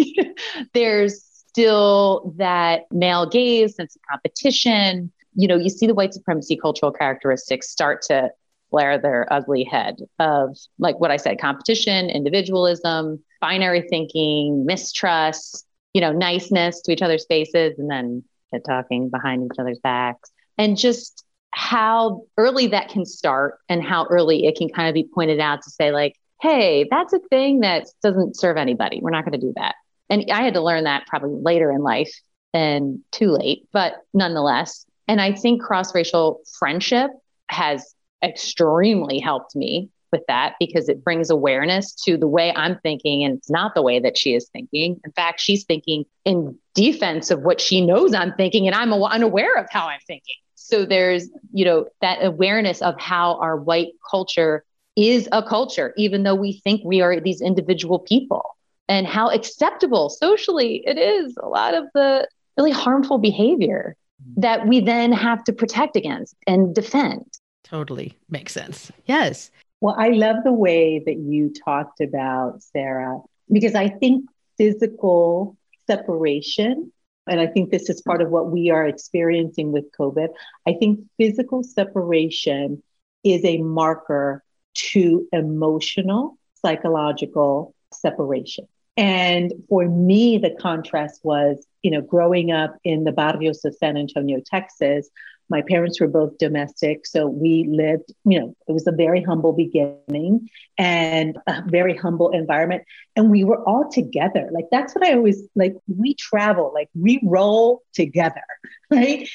there's 0.73 1.23
still 1.23 2.33
that 2.37 2.83
male 2.91 3.25
gaze, 3.25 3.75
sense 3.75 3.95
of 3.95 4.01
competition, 4.09 5.11
you 5.33 5.47
know, 5.47 5.55
you 5.55 5.69
see 5.69 5.87
the 5.87 5.93
white 5.93 6.13
supremacy 6.13 6.57
cultural 6.57 6.91
characteristics 6.91 7.69
start 7.69 8.01
to 8.03 8.29
flare 8.69 8.97
their 8.97 9.31
ugly 9.31 9.63
head 9.63 9.97
of 10.19 10.57
like 10.79 10.99
what 10.99 11.11
I 11.11 11.17
said, 11.17 11.39
competition, 11.39 12.09
individualism, 12.09 13.23
binary 13.41 13.81
thinking, 13.81 14.65
mistrust, 14.65 15.65
you 15.93 16.01
know, 16.01 16.11
niceness 16.11 16.81
to 16.81 16.91
each 16.91 17.01
other's 17.01 17.25
faces, 17.25 17.77
and 17.77 17.89
then 17.89 18.23
talking 18.65 19.09
behind 19.09 19.45
each 19.45 19.59
other's 19.59 19.79
backs. 19.79 20.31
And 20.57 20.77
just 20.77 21.23
how 21.51 22.23
early 22.37 22.67
that 22.67 22.89
can 22.89 23.05
start 23.05 23.59
and 23.67 23.83
how 23.83 24.05
early 24.05 24.45
it 24.45 24.57
can 24.57 24.69
kind 24.69 24.87
of 24.87 24.93
be 24.93 25.07
pointed 25.13 25.39
out 25.39 25.61
to 25.63 25.69
say, 25.69 25.91
like, 25.91 26.15
hey, 26.41 26.87
that's 26.89 27.13
a 27.13 27.19
thing 27.29 27.59
that 27.59 27.87
doesn't 28.01 28.37
serve 28.37 28.57
anybody. 28.57 28.99
We're 29.01 29.11
not 29.11 29.25
going 29.25 29.39
to 29.39 29.45
do 29.45 29.53
that. 29.57 29.75
And 30.09 30.25
I 30.31 30.43
had 30.43 30.55
to 30.55 30.61
learn 30.61 30.85
that 30.85 31.07
probably 31.07 31.41
later 31.41 31.71
in 31.71 31.81
life 31.81 32.13
and 32.53 32.99
too 33.11 33.31
late, 33.31 33.67
but 33.71 33.95
nonetheless, 34.13 34.85
and 35.11 35.19
I 35.19 35.33
think 35.33 35.61
cross 35.61 35.93
racial 35.93 36.39
friendship 36.57 37.11
has 37.47 37.93
extremely 38.23 39.19
helped 39.19 39.57
me 39.57 39.89
with 40.09 40.21
that 40.29 40.53
because 40.57 40.87
it 40.87 41.03
brings 41.03 41.29
awareness 41.29 41.91
to 42.05 42.15
the 42.15 42.29
way 42.29 42.53
I'm 42.55 42.79
thinking 42.79 43.21
and 43.25 43.37
it's 43.37 43.49
not 43.49 43.75
the 43.75 43.81
way 43.81 43.99
that 43.99 44.17
she 44.17 44.35
is 44.35 44.47
thinking. 44.53 45.01
In 45.03 45.11
fact, 45.11 45.41
she's 45.41 45.65
thinking 45.65 46.05
in 46.23 46.57
defense 46.75 47.29
of 47.29 47.41
what 47.41 47.59
she 47.59 47.85
knows 47.85 48.13
I'm 48.13 48.33
thinking 48.35 48.67
and 48.67 48.75
I'm 48.75 48.93
unaware 48.93 49.57
of 49.57 49.65
how 49.69 49.89
I'm 49.89 49.99
thinking. 50.07 50.35
So 50.55 50.85
there's, 50.85 51.27
you 51.51 51.65
know, 51.65 51.87
that 51.99 52.23
awareness 52.23 52.81
of 52.81 52.97
how 52.97 53.35
our 53.41 53.57
white 53.57 53.91
culture 54.09 54.63
is 54.95 55.27
a 55.33 55.43
culture 55.43 55.93
even 55.97 56.23
though 56.23 56.35
we 56.35 56.61
think 56.63 56.83
we 56.85 57.01
are 57.01 57.19
these 57.19 57.41
individual 57.41 57.99
people 57.99 58.43
and 58.87 59.05
how 59.05 59.29
acceptable 59.29 60.09
socially 60.09 60.83
it 60.85 60.97
is 60.97 61.35
a 61.43 61.49
lot 61.49 61.73
of 61.73 61.83
the 61.93 62.25
really 62.57 62.71
harmful 62.71 63.17
behavior 63.17 63.97
that 64.37 64.67
we 64.67 64.79
then 64.79 65.11
have 65.11 65.43
to 65.45 65.53
protect 65.53 65.95
against 65.95 66.35
and 66.47 66.73
defend. 66.73 67.25
Totally 67.63 68.17
makes 68.29 68.53
sense. 68.53 68.91
Yes. 69.05 69.51
Well, 69.81 69.95
I 69.97 70.09
love 70.09 70.37
the 70.43 70.53
way 70.53 71.01
that 71.05 71.17
you 71.17 71.51
talked 71.65 72.01
about 72.01 72.61
Sarah, 72.61 73.19
because 73.51 73.75
I 73.75 73.89
think 73.89 74.25
physical 74.57 75.57
separation, 75.87 76.91
and 77.27 77.39
I 77.39 77.47
think 77.47 77.71
this 77.71 77.89
is 77.89 78.01
part 78.01 78.21
of 78.21 78.29
what 78.29 78.51
we 78.51 78.69
are 78.69 78.87
experiencing 78.87 79.71
with 79.71 79.85
COVID, 79.97 80.29
I 80.67 80.73
think 80.73 80.99
physical 81.17 81.63
separation 81.63 82.83
is 83.23 83.43
a 83.45 83.57
marker 83.57 84.43
to 84.73 85.27
emotional, 85.31 86.37
psychological 86.55 87.73
separation. 87.93 88.67
And 89.01 89.51
for 89.67 89.89
me, 89.89 90.37
the 90.37 90.51
contrast 90.51 91.21
was, 91.23 91.65
you 91.81 91.89
know, 91.89 92.01
growing 92.01 92.51
up 92.51 92.77
in 92.83 93.03
the 93.03 93.11
barrios 93.11 93.65
of 93.65 93.73
San 93.73 93.97
Antonio, 93.97 94.41
Texas, 94.45 95.09
my 95.49 95.63
parents 95.63 95.99
were 95.99 96.07
both 96.07 96.37
domestic. 96.37 97.07
So 97.07 97.25
we 97.27 97.65
lived, 97.67 98.13
you 98.25 98.39
know, 98.39 98.55
it 98.67 98.73
was 98.73 98.85
a 98.85 98.91
very 98.91 99.23
humble 99.23 99.53
beginning 99.53 100.47
and 100.77 101.35
a 101.47 101.63
very 101.65 101.97
humble 101.97 102.29
environment. 102.29 102.83
And 103.15 103.31
we 103.31 103.43
were 103.43 103.67
all 103.67 103.89
together. 103.89 104.49
Like 104.53 104.65
that's 104.71 104.93
what 104.93 105.03
I 105.03 105.13
always 105.13 105.41
like. 105.55 105.73
We 105.87 106.13
travel, 106.13 106.71
like 106.71 106.89
we 106.93 107.19
roll 107.23 107.81
together, 107.93 108.45
right? 108.91 109.27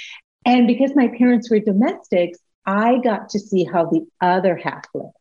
And 0.45 0.69
because 0.69 0.93
my 0.95 1.09
parents 1.09 1.51
were 1.51 1.59
domestics, 1.59 2.39
I 2.65 2.99
got 3.03 3.31
to 3.31 3.41
see 3.41 3.65
how 3.65 3.87
the 3.87 4.07
other 4.21 4.55
half 4.57 4.85
lived. 4.95 5.16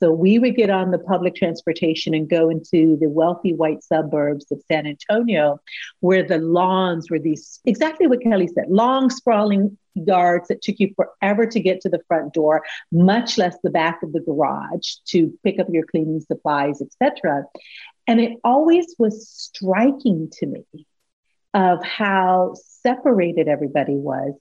So 0.00 0.12
we 0.12 0.38
would 0.38 0.54
get 0.54 0.70
on 0.70 0.90
the 0.90 0.98
public 0.98 1.34
transportation 1.34 2.14
and 2.14 2.28
go 2.28 2.50
into 2.50 2.96
the 3.00 3.08
wealthy 3.08 3.52
white 3.52 3.82
suburbs 3.82 4.50
of 4.52 4.62
San 4.68 4.86
Antonio, 4.86 5.60
where 6.00 6.22
the 6.22 6.38
lawns 6.38 7.10
were 7.10 7.18
these 7.18 7.60
exactly 7.64 8.06
what 8.06 8.22
Kelly 8.22 8.46
said 8.46 8.66
long, 8.68 9.10
sprawling 9.10 9.76
yards 9.94 10.48
that 10.48 10.62
took 10.62 10.76
you 10.78 10.94
forever 10.94 11.46
to 11.46 11.60
get 11.60 11.80
to 11.80 11.88
the 11.88 12.00
front 12.06 12.32
door, 12.32 12.64
much 12.92 13.38
less 13.38 13.56
the 13.62 13.70
back 13.70 14.02
of 14.02 14.12
the 14.12 14.20
garage 14.20 14.96
to 15.08 15.36
pick 15.42 15.58
up 15.58 15.66
your 15.70 15.84
cleaning 15.84 16.20
supplies, 16.20 16.80
etc. 16.80 17.44
And 18.06 18.20
it 18.20 18.38
always 18.44 18.94
was 18.98 19.28
striking 19.28 20.30
to 20.34 20.46
me 20.46 20.64
of 21.54 21.82
how 21.82 22.54
separated 22.82 23.48
everybody 23.48 23.96
was, 23.96 24.34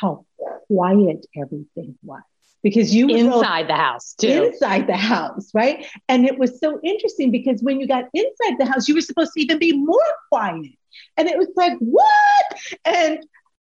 how 0.00 0.24
quiet 0.68 1.26
everything 1.36 1.98
was 2.02 2.22
because 2.62 2.94
you 2.94 3.08
inside 3.08 3.68
the 3.68 3.74
house 3.74 4.14
too. 4.14 4.50
Inside 4.52 4.86
the 4.86 4.96
house, 4.96 5.50
right? 5.54 5.86
And 6.08 6.26
it 6.26 6.38
was 6.38 6.58
so 6.60 6.78
interesting 6.82 7.30
because 7.30 7.62
when 7.62 7.80
you 7.80 7.86
got 7.86 8.04
inside 8.12 8.58
the 8.58 8.66
house, 8.66 8.88
you 8.88 8.94
were 8.94 9.00
supposed 9.00 9.32
to 9.34 9.40
even 9.40 9.58
be 9.58 9.72
more 9.76 9.98
quiet. 10.28 10.72
And 11.16 11.28
it 11.28 11.38
was 11.38 11.48
like, 11.56 11.76
what? 11.78 12.60
And 12.84 13.24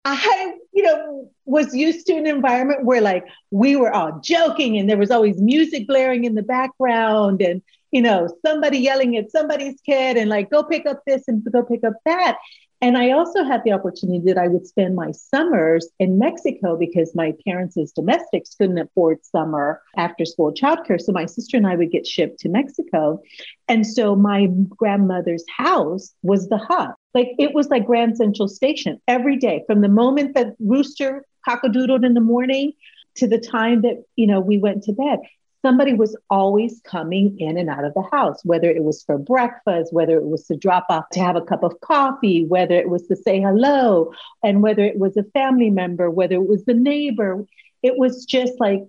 I, 0.05 0.55
you 0.72 0.83
know, 0.83 1.31
was 1.44 1.74
used 1.74 2.07
to 2.07 2.14
an 2.14 2.26
environment 2.26 2.85
where 2.85 3.03
like 3.03 3.24
we 3.50 3.76
were 3.76 3.92
all 3.92 4.20
joking 4.24 4.79
and 4.79 4.88
there 4.88 4.96
was 4.96 5.11
always 5.11 5.38
music 5.40 5.87
blaring 5.87 6.24
in 6.24 6.35
the 6.35 6.42
background 6.42 7.42
and, 7.42 7.62
you 7.90 8.00
know, 8.00 8.29
somebody 8.44 8.79
yelling 8.79 9.16
at 9.16 9.31
somebody's 9.31 9.81
kid 9.83 10.16
and 10.16 10.31
like, 10.31 10.50
go 10.50 10.62
pick 10.62 10.87
up 10.87 11.03
this 11.07 11.29
and 11.29 11.44
go 11.53 11.62
pick 11.62 11.85
up 11.85 11.94
that. 12.07 12.38
And 12.83 12.97
I 12.97 13.11
also 13.11 13.45
had 13.45 13.62
the 13.62 13.73
opportunity 13.73 14.25
that 14.27 14.38
I 14.38 14.49
would 14.49 14.66
spend 14.66 14.95
my 14.95 15.11
summers 15.11 15.88
in 15.99 16.19
Mexico 16.19 16.79
because 16.79 17.14
my 17.14 17.35
parents, 17.47 17.77
as 17.77 17.93
domestics, 17.93 18.55
couldn't 18.55 18.79
afford 18.79 19.25
summer 19.25 19.83
after 19.97 20.25
school 20.25 20.53
childcare. 20.53 21.01
So 21.01 21.12
my 21.12 21.27
sister 21.27 21.59
and 21.59 21.66
I 21.66 21.77
would 21.77 21.90
get 21.90 22.07
shipped 22.07 22.40
to 22.40 22.49
Mexico. 22.49 23.21
And 23.69 23.87
so 23.87 24.16
my 24.16 24.47
grandmother's 24.69 25.45
house 25.55 26.14
was 26.23 26.49
the 26.49 26.57
hub. 26.57 26.95
Like 27.12 27.29
it 27.38 27.55
was 27.55 27.69
like 27.69 27.85
Grand 27.85 28.16
Central 28.16 28.49
Station 28.49 28.99
every 29.07 29.37
day 29.37 29.62
from 29.66 29.83
the 29.83 29.88
moment 29.88 30.35
that 30.35 30.55
rooster 30.59 31.25
cockadoodled 31.47 32.05
in 32.05 32.14
the 32.14 32.21
morning 32.21 32.73
to 33.16 33.29
the 33.29 33.38
time 33.38 33.83
that, 33.83 34.05
you 34.16 34.27
know, 34.27 34.40
we 34.40 34.57
went 34.57 34.85
to 34.85 34.93
bed 34.93 35.19
somebody 35.62 35.92
was 35.92 36.16
always 36.31 36.81
coming 36.85 37.38
in 37.38 37.57
and 37.57 37.68
out 37.68 37.85
of 37.85 37.94
the 37.94 38.09
house, 38.11 38.44
whether 38.44 38.70
it 38.70 38.83
was 38.83 39.03
for 39.03 39.18
breakfast, 39.18 39.92
whether 39.92 40.16
it 40.16 40.27
was 40.27 40.46
to 40.46 40.57
drop 40.57 40.87
off 40.88 41.09
to 41.12 41.20
have 41.20 41.37
a 41.37 41.42
cup 41.42 41.62
of 41.62 41.81
coffee, 41.81 42.44
whether 42.44 42.75
it 42.75 42.88
was 42.88 43.07
to 43.09 43.16
say 43.16 43.40
hello, 43.40 44.12
and 44.42 44.62
whether 44.62 44.83
it 44.83 44.99
was 44.99 45.16
a 45.16 45.25
family 45.35 45.70
member, 45.70 46.11
whether 46.11 46.37
it 46.37 46.49
was 46.49 46.64
the 46.64 46.75
neighbor. 46.75 47.44
it 47.83 47.96
was 47.96 48.25
just 48.25 48.55
like, 48.61 48.83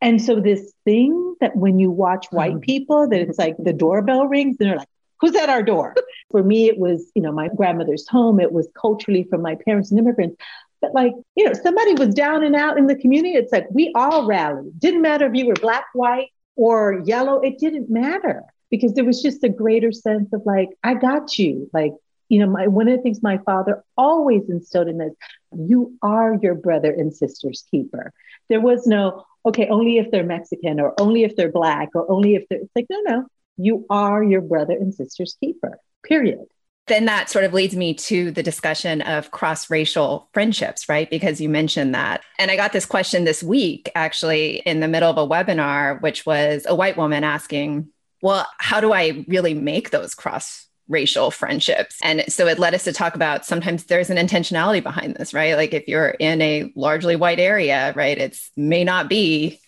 and 0.00 0.20
so 0.20 0.40
this 0.40 0.72
thing 0.84 1.36
that 1.40 1.54
when 1.54 1.78
you 1.78 1.90
watch 1.90 2.26
mm-hmm. 2.26 2.36
white 2.36 2.60
people, 2.60 3.08
that 3.08 3.20
it's 3.20 3.38
like 3.38 3.56
the 3.58 3.72
doorbell 3.72 4.26
rings 4.26 4.56
and 4.58 4.68
they're 4.68 4.78
like, 4.78 4.88
who's 5.20 5.36
at 5.36 5.48
our 5.48 5.62
door? 5.62 5.94
For 6.30 6.42
me, 6.42 6.66
it 6.66 6.78
was, 6.78 7.10
you 7.14 7.22
know, 7.22 7.32
my 7.32 7.48
grandmother's 7.48 8.06
home. 8.08 8.40
It 8.40 8.52
was 8.52 8.68
culturally 8.74 9.24
from 9.28 9.42
my 9.42 9.54
parents 9.54 9.90
and 9.90 10.00
immigrants. 10.00 10.36
But 10.82 10.92
like, 10.94 11.14
you 11.36 11.46
know, 11.46 11.52
somebody 11.54 11.94
was 11.94 12.12
down 12.12 12.42
and 12.42 12.56
out 12.56 12.76
in 12.76 12.88
the 12.88 12.96
community. 12.96 13.34
It's 13.36 13.52
like 13.52 13.68
we 13.70 13.92
all 13.94 14.26
rallied. 14.26 14.78
Didn't 14.78 15.00
matter 15.00 15.26
if 15.26 15.34
you 15.34 15.46
were 15.46 15.54
black, 15.54 15.86
white, 15.94 16.28
or 16.56 17.00
yellow. 17.04 17.40
It 17.40 17.58
didn't 17.58 17.88
matter 17.88 18.42
because 18.68 18.92
there 18.94 19.04
was 19.04 19.22
just 19.22 19.44
a 19.44 19.48
greater 19.48 19.92
sense 19.92 20.32
of 20.32 20.42
like, 20.44 20.70
I 20.82 20.94
got 20.94 21.38
you. 21.38 21.70
Like, 21.72 21.92
you 22.28 22.40
know, 22.40 22.46
my 22.46 22.66
one 22.66 22.88
of 22.88 22.96
the 22.96 23.02
things 23.02 23.22
my 23.22 23.38
father 23.38 23.84
always 23.96 24.50
instilled 24.50 24.88
in 24.88 25.00
us, 25.00 25.12
you 25.56 25.96
are 26.02 26.36
your 26.42 26.56
brother 26.56 26.90
and 26.90 27.14
sister's 27.14 27.64
keeper. 27.70 28.12
There 28.48 28.60
was 28.60 28.86
no, 28.86 29.24
okay, 29.46 29.68
only 29.68 29.98
if 29.98 30.10
they're 30.10 30.24
Mexican 30.24 30.80
or 30.80 31.00
only 31.00 31.22
if 31.22 31.36
they're 31.36 31.52
black 31.52 31.90
or 31.94 32.10
only 32.10 32.34
if 32.34 32.48
they're 32.48 32.58
it's 32.58 32.72
like, 32.74 32.86
no, 32.90 33.00
no, 33.06 33.26
you 33.56 33.86
are 33.88 34.24
your 34.24 34.40
brother 34.40 34.74
and 34.74 34.92
sister's 34.92 35.36
keeper. 35.38 35.78
Period 36.02 36.46
then 36.88 37.04
that 37.04 37.30
sort 37.30 37.44
of 37.44 37.52
leads 37.52 37.76
me 37.76 37.94
to 37.94 38.30
the 38.32 38.42
discussion 38.42 39.02
of 39.02 39.30
cross 39.30 39.70
racial 39.70 40.28
friendships, 40.32 40.88
right? 40.88 41.08
Because 41.08 41.40
you 41.40 41.48
mentioned 41.48 41.94
that. 41.94 42.22
And 42.38 42.50
I 42.50 42.56
got 42.56 42.72
this 42.72 42.86
question 42.86 43.24
this 43.24 43.42
week, 43.42 43.90
actually, 43.94 44.56
in 44.66 44.80
the 44.80 44.88
middle 44.88 45.10
of 45.10 45.16
a 45.16 45.26
webinar, 45.26 46.00
which 46.02 46.26
was 46.26 46.66
a 46.68 46.74
white 46.74 46.96
woman 46.96 47.22
asking, 47.22 47.88
Well, 48.20 48.46
how 48.58 48.80
do 48.80 48.92
I 48.92 49.24
really 49.28 49.54
make 49.54 49.90
those 49.90 50.14
cross 50.14 50.66
racial 50.88 51.30
friendships? 51.30 51.98
And 52.02 52.24
so 52.28 52.48
it 52.48 52.58
led 52.58 52.74
us 52.74 52.84
to 52.84 52.92
talk 52.92 53.14
about 53.14 53.46
sometimes 53.46 53.84
there's 53.84 54.10
an 54.10 54.16
intentionality 54.16 54.82
behind 54.82 55.14
this, 55.14 55.32
right? 55.32 55.54
Like 55.54 55.72
if 55.74 55.86
you're 55.86 56.10
in 56.10 56.42
a 56.42 56.72
largely 56.74 57.14
white 57.14 57.38
area, 57.38 57.92
right, 57.94 58.18
it's 58.18 58.50
may 58.56 58.82
not 58.82 59.08
be, 59.08 59.60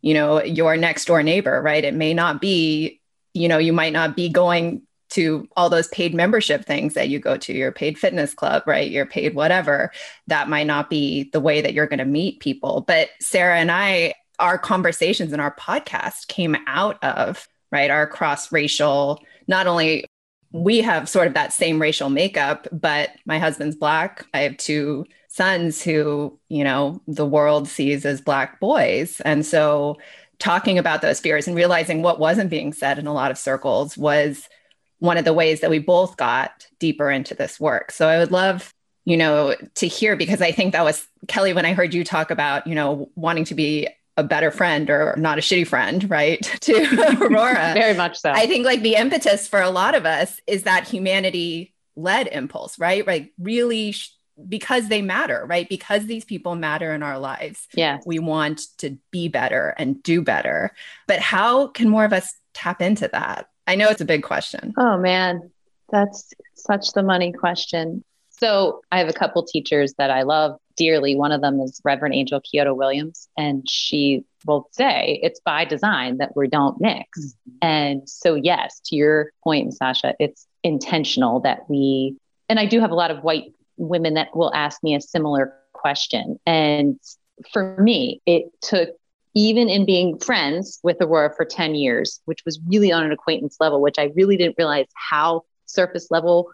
you 0.00 0.14
know, 0.14 0.42
your 0.42 0.78
next 0.78 1.04
door 1.04 1.22
neighbor, 1.22 1.60
right? 1.60 1.84
It 1.84 1.94
may 1.94 2.14
not 2.14 2.40
be 2.40 3.00
you 3.34 3.48
know 3.48 3.58
you 3.58 3.72
might 3.72 3.92
not 3.92 4.16
be 4.16 4.28
going 4.28 4.82
to 5.10 5.48
all 5.56 5.70
those 5.70 5.88
paid 5.88 6.14
membership 6.14 6.64
things 6.64 6.94
that 6.94 7.08
you 7.08 7.18
go 7.18 7.36
to, 7.36 7.52
your 7.52 7.72
paid 7.72 7.98
fitness 7.98 8.34
club, 8.34 8.62
right? 8.66 8.90
Your 8.90 9.06
paid 9.06 9.34
whatever. 9.34 9.92
That 10.26 10.48
might 10.48 10.66
not 10.66 10.90
be 10.90 11.30
the 11.32 11.40
way 11.40 11.60
that 11.60 11.74
you're 11.74 11.86
going 11.86 11.98
to 11.98 12.04
meet 12.04 12.40
people. 12.40 12.84
But 12.86 13.10
Sarah 13.20 13.58
and 13.58 13.70
I, 13.70 14.14
our 14.38 14.58
conversations 14.58 15.32
and 15.32 15.40
our 15.40 15.54
podcast 15.56 16.28
came 16.28 16.56
out 16.66 17.02
of, 17.04 17.46
right, 17.70 17.90
our 17.90 18.06
cross 18.06 18.50
racial, 18.50 19.22
not 19.46 19.66
only 19.66 20.04
we 20.52 20.80
have 20.80 21.08
sort 21.08 21.26
of 21.26 21.34
that 21.34 21.52
same 21.52 21.82
racial 21.82 22.10
makeup, 22.10 22.68
but 22.70 23.10
my 23.26 23.38
husband's 23.38 23.74
black. 23.74 24.24
I 24.32 24.40
have 24.40 24.56
two 24.56 25.04
sons 25.28 25.82
who, 25.82 26.38
you 26.48 26.62
know, 26.62 27.02
the 27.08 27.26
world 27.26 27.66
sees 27.66 28.06
as 28.06 28.20
black 28.20 28.60
boys. 28.60 29.20
And 29.22 29.44
so 29.44 29.96
talking 30.38 30.78
about 30.78 31.02
those 31.02 31.18
fears 31.18 31.48
and 31.48 31.56
realizing 31.56 32.02
what 32.02 32.20
wasn't 32.20 32.50
being 32.50 32.72
said 32.72 33.00
in 33.00 33.08
a 33.08 33.12
lot 33.12 33.32
of 33.32 33.38
circles 33.38 33.98
was 33.98 34.48
one 35.04 35.18
of 35.18 35.24
the 35.26 35.34
ways 35.34 35.60
that 35.60 35.68
we 35.68 35.78
both 35.78 36.16
got 36.16 36.66
deeper 36.78 37.10
into 37.10 37.34
this 37.34 37.60
work. 37.60 37.92
So 37.92 38.08
I 38.08 38.18
would 38.18 38.32
love, 38.32 38.72
you 39.04 39.18
know, 39.18 39.54
to 39.74 39.86
hear 39.86 40.16
because 40.16 40.40
I 40.40 40.50
think 40.50 40.72
that 40.72 40.82
was 40.82 41.06
Kelly 41.28 41.52
when 41.52 41.66
I 41.66 41.74
heard 41.74 41.92
you 41.92 42.04
talk 42.04 42.30
about, 42.30 42.66
you 42.66 42.74
know, 42.74 43.10
wanting 43.14 43.44
to 43.46 43.54
be 43.54 43.86
a 44.16 44.24
better 44.24 44.50
friend 44.50 44.88
or 44.88 45.14
not 45.18 45.36
a 45.36 45.42
shitty 45.42 45.66
friend, 45.66 46.08
right? 46.08 46.40
to 46.62 47.18
Aurora. 47.20 47.72
Very 47.74 47.94
much 47.94 48.18
so. 48.18 48.30
I 48.30 48.46
think 48.46 48.64
like 48.64 48.80
the 48.80 48.94
impetus 48.94 49.46
for 49.46 49.60
a 49.60 49.70
lot 49.70 49.94
of 49.94 50.06
us 50.06 50.40
is 50.46 50.62
that 50.62 50.88
humanity 50.88 51.74
led 51.96 52.26
impulse, 52.28 52.78
right? 52.78 53.06
Like 53.06 53.32
really 53.38 53.92
sh- 53.92 54.16
because 54.48 54.88
they 54.88 55.02
matter, 55.02 55.44
right? 55.46 55.68
Because 55.68 56.06
these 56.06 56.24
people 56.24 56.54
matter 56.54 56.94
in 56.94 57.02
our 57.02 57.18
lives. 57.18 57.68
Yeah. 57.74 57.98
We 58.06 58.18
want 58.20 58.62
to 58.78 58.96
be 59.10 59.28
better 59.28 59.74
and 59.76 60.02
do 60.02 60.22
better. 60.22 60.72
But 61.06 61.20
how 61.20 61.68
can 61.68 61.90
more 61.90 62.06
of 62.06 62.12
us 62.14 62.34
tap 62.54 62.80
into 62.80 63.08
that? 63.08 63.48
I 63.66 63.76
know 63.76 63.88
it's 63.88 64.00
a 64.00 64.06
big 64.06 64.22
question. 64.22 64.74
Oh 64.76 64.96
man, 64.96 65.50
that's 65.90 66.32
such 66.54 66.92
the 66.92 67.02
money 67.02 67.32
question. 67.32 68.04
So 68.30 68.82
I 68.90 68.98
have 68.98 69.08
a 69.08 69.12
couple 69.12 69.44
teachers 69.44 69.94
that 69.98 70.10
I 70.10 70.22
love 70.22 70.58
dearly. 70.76 71.14
One 71.14 71.32
of 71.32 71.40
them 71.40 71.60
is 71.60 71.80
Reverend 71.84 72.14
Angel 72.14 72.40
Kyodo 72.40 72.74
Williams, 72.74 73.28
and 73.38 73.68
she 73.68 74.24
will 74.44 74.68
say 74.72 75.20
it's 75.22 75.40
by 75.40 75.64
design 75.64 76.18
that 76.18 76.36
we 76.36 76.48
don't 76.48 76.80
mix. 76.80 77.20
Mm-hmm. 77.20 77.56
And 77.62 78.08
so, 78.08 78.34
yes, 78.34 78.80
to 78.86 78.96
your 78.96 79.30
point, 79.42 79.74
Sasha, 79.74 80.14
it's 80.18 80.46
intentional 80.62 81.40
that 81.40 81.68
we, 81.70 82.16
and 82.48 82.58
I 82.58 82.66
do 82.66 82.80
have 82.80 82.90
a 82.90 82.96
lot 82.96 83.10
of 83.10 83.22
white 83.22 83.54
women 83.76 84.14
that 84.14 84.36
will 84.36 84.52
ask 84.54 84.82
me 84.82 84.94
a 84.94 85.00
similar 85.00 85.54
question. 85.72 86.38
And 86.46 86.98
for 87.52 87.76
me, 87.80 88.20
it 88.26 88.46
took 88.60 88.90
even 89.34 89.68
in 89.68 89.84
being 89.84 90.18
friends 90.18 90.78
with 90.82 90.96
Aurora 91.00 91.34
for 91.34 91.44
10 91.44 91.74
years, 91.74 92.20
which 92.24 92.44
was 92.44 92.60
really 92.66 92.92
on 92.92 93.04
an 93.04 93.12
acquaintance 93.12 93.56
level, 93.60 93.80
which 93.80 93.98
I 93.98 94.10
really 94.14 94.36
didn't 94.36 94.56
realize 94.56 94.86
how 94.94 95.42
surface 95.66 96.10
level 96.10 96.50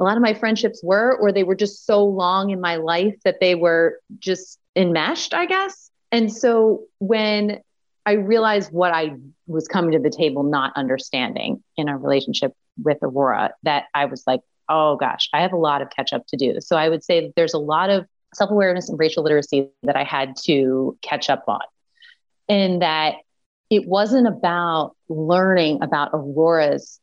a 0.00 0.04
lot 0.04 0.16
of 0.16 0.22
my 0.22 0.34
friendships 0.34 0.80
were, 0.82 1.16
or 1.16 1.32
they 1.32 1.42
were 1.42 1.56
just 1.56 1.84
so 1.84 2.04
long 2.04 2.50
in 2.50 2.60
my 2.60 2.76
life 2.76 3.16
that 3.24 3.40
they 3.40 3.54
were 3.54 3.98
just 4.18 4.58
enmeshed, 4.76 5.34
I 5.34 5.46
guess. 5.46 5.90
And 6.12 6.32
so 6.32 6.84
when 6.98 7.60
I 8.06 8.12
realized 8.12 8.72
what 8.72 8.92
I 8.94 9.16
was 9.46 9.66
coming 9.66 9.92
to 9.92 9.98
the 9.98 10.10
table 10.10 10.42
not 10.42 10.72
understanding 10.76 11.62
in 11.76 11.88
a 11.88 11.98
relationship 11.98 12.54
with 12.82 12.98
Aurora, 13.02 13.52
that 13.64 13.86
I 13.92 14.04
was 14.04 14.22
like, 14.26 14.40
oh 14.68 14.96
gosh, 14.96 15.28
I 15.32 15.42
have 15.42 15.52
a 15.52 15.56
lot 15.58 15.82
of 15.82 15.90
catch 15.90 16.12
up 16.12 16.26
to 16.28 16.36
do. 16.36 16.60
So 16.60 16.76
I 16.76 16.88
would 16.88 17.02
say 17.02 17.32
there's 17.34 17.54
a 17.54 17.58
lot 17.58 17.90
of 17.90 18.06
self 18.34 18.50
awareness 18.50 18.88
and 18.88 18.98
racial 18.98 19.24
literacy 19.24 19.68
that 19.82 19.96
I 19.96 20.04
had 20.04 20.36
to 20.44 20.96
catch 21.02 21.28
up 21.28 21.44
on 21.48 21.60
in 22.48 22.80
that 22.80 23.16
it 23.70 23.86
wasn't 23.86 24.26
about 24.26 24.96
learning 25.08 25.82
about 25.82 26.10
Aurora's 26.12 27.00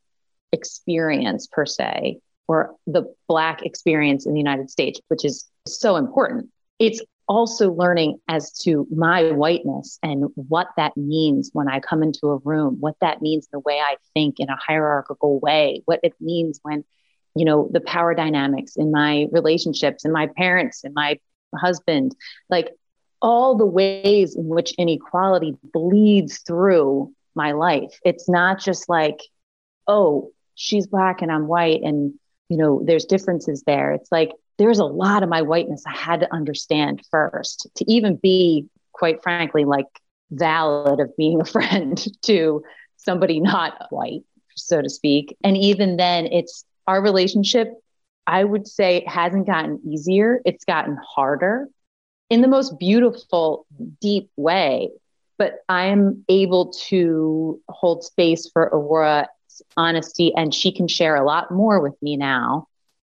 experience 0.52 1.46
per 1.46 1.64
se, 1.64 2.18
or 2.48 2.74
the 2.86 3.14
Black 3.28 3.62
experience 3.62 4.26
in 4.26 4.32
the 4.32 4.40
United 4.40 4.70
States, 4.70 5.00
which 5.08 5.24
is 5.24 5.46
so 5.66 5.96
important. 5.96 6.48
It's 6.78 7.02
also 7.28 7.72
learning 7.72 8.18
as 8.28 8.52
to 8.52 8.86
my 8.94 9.32
whiteness 9.32 9.98
and 10.02 10.26
what 10.34 10.68
that 10.76 10.96
means 10.96 11.50
when 11.52 11.68
I 11.68 11.80
come 11.80 12.02
into 12.02 12.28
a 12.28 12.36
room, 12.38 12.76
what 12.78 12.94
that 13.00 13.20
means 13.20 13.46
in 13.46 13.58
the 13.58 13.60
way 13.60 13.80
I 13.80 13.96
think 14.14 14.36
in 14.38 14.48
a 14.48 14.56
hierarchical 14.56 15.40
way, 15.40 15.82
what 15.86 16.00
it 16.02 16.14
means 16.20 16.60
when, 16.62 16.84
you 17.34 17.44
know, 17.44 17.68
the 17.72 17.80
power 17.80 18.14
dynamics 18.14 18.76
in 18.76 18.92
my 18.92 19.26
relationships 19.32 20.04
and 20.04 20.12
my 20.12 20.28
parents 20.36 20.84
and 20.84 20.94
my 20.94 21.18
husband, 21.54 22.14
like 22.48 22.70
all 23.22 23.56
the 23.56 23.66
ways 23.66 24.36
in 24.36 24.46
which 24.46 24.74
inequality 24.78 25.56
bleeds 25.72 26.38
through 26.38 27.12
my 27.34 27.52
life. 27.52 27.98
It's 28.04 28.28
not 28.28 28.60
just 28.60 28.88
like, 28.88 29.20
oh, 29.86 30.32
she's 30.54 30.86
black 30.86 31.22
and 31.22 31.30
I'm 31.30 31.46
white 31.46 31.82
and 31.82 32.14
you 32.48 32.56
know, 32.56 32.82
there's 32.84 33.04
differences 33.04 33.62
there. 33.66 33.92
It's 33.92 34.10
like 34.12 34.30
there's 34.58 34.78
a 34.78 34.84
lot 34.84 35.22
of 35.22 35.28
my 35.28 35.42
whiteness 35.42 35.82
I 35.86 35.96
had 35.96 36.20
to 36.20 36.32
understand 36.32 37.02
first 37.10 37.68
to 37.76 37.92
even 37.92 38.16
be, 38.16 38.68
quite 38.92 39.22
frankly, 39.22 39.64
like 39.64 39.86
valid 40.30 41.00
of 41.00 41.16
being 41.16 41.40
a 41.40 41.44
friend 41.44 42.02
to 42.22 42.62
somebody 42.96 43.40
not 43.40 43.86
white, 43.90 44.22
so 44.54 44.80
to 44.80 44.88
speak. 44.88 45.36
And 45.44 45.56
even 45.56 45.96
then, 45.96 46.26
it's 46.26 46.64
our 46.86 47.02
relationship, 47.02 47.72
I 48.26 48.44
would 48.44 48.66
say, 48.66 48.98
it 48.98 49.08
hasn't 49.08 49.46
gotten 49.46 49.80
easier, 49.84 50.40
it's 50.44 50.64
gotten 50.64 50.96
harder 50.96 51.68
in 52.30 52.40
the 52.40 52.48
most 52.48 52.78
beautiful, 52.78 53.66
deep 54.00 54.30
way. 54.36 54.90
But 55.38 55.58
I'm 55.68 56.24
able 56.28 56.72
to 56.88 57.60
hold 57.68 58.04
space 58.04 58.48
for 58.50 58.62
Aurora's 58.62 59.28
honesty, 59.76 60.32
and 60.34 60.54
she 60.54 60.72
can 60.72 60.88
share 60.88 61.14
a 61.14 61.24
lot 61.24 61.50
more 61.50 61.80
with 61.80 62.00
me 62.00 62.16
now 62.16 62.68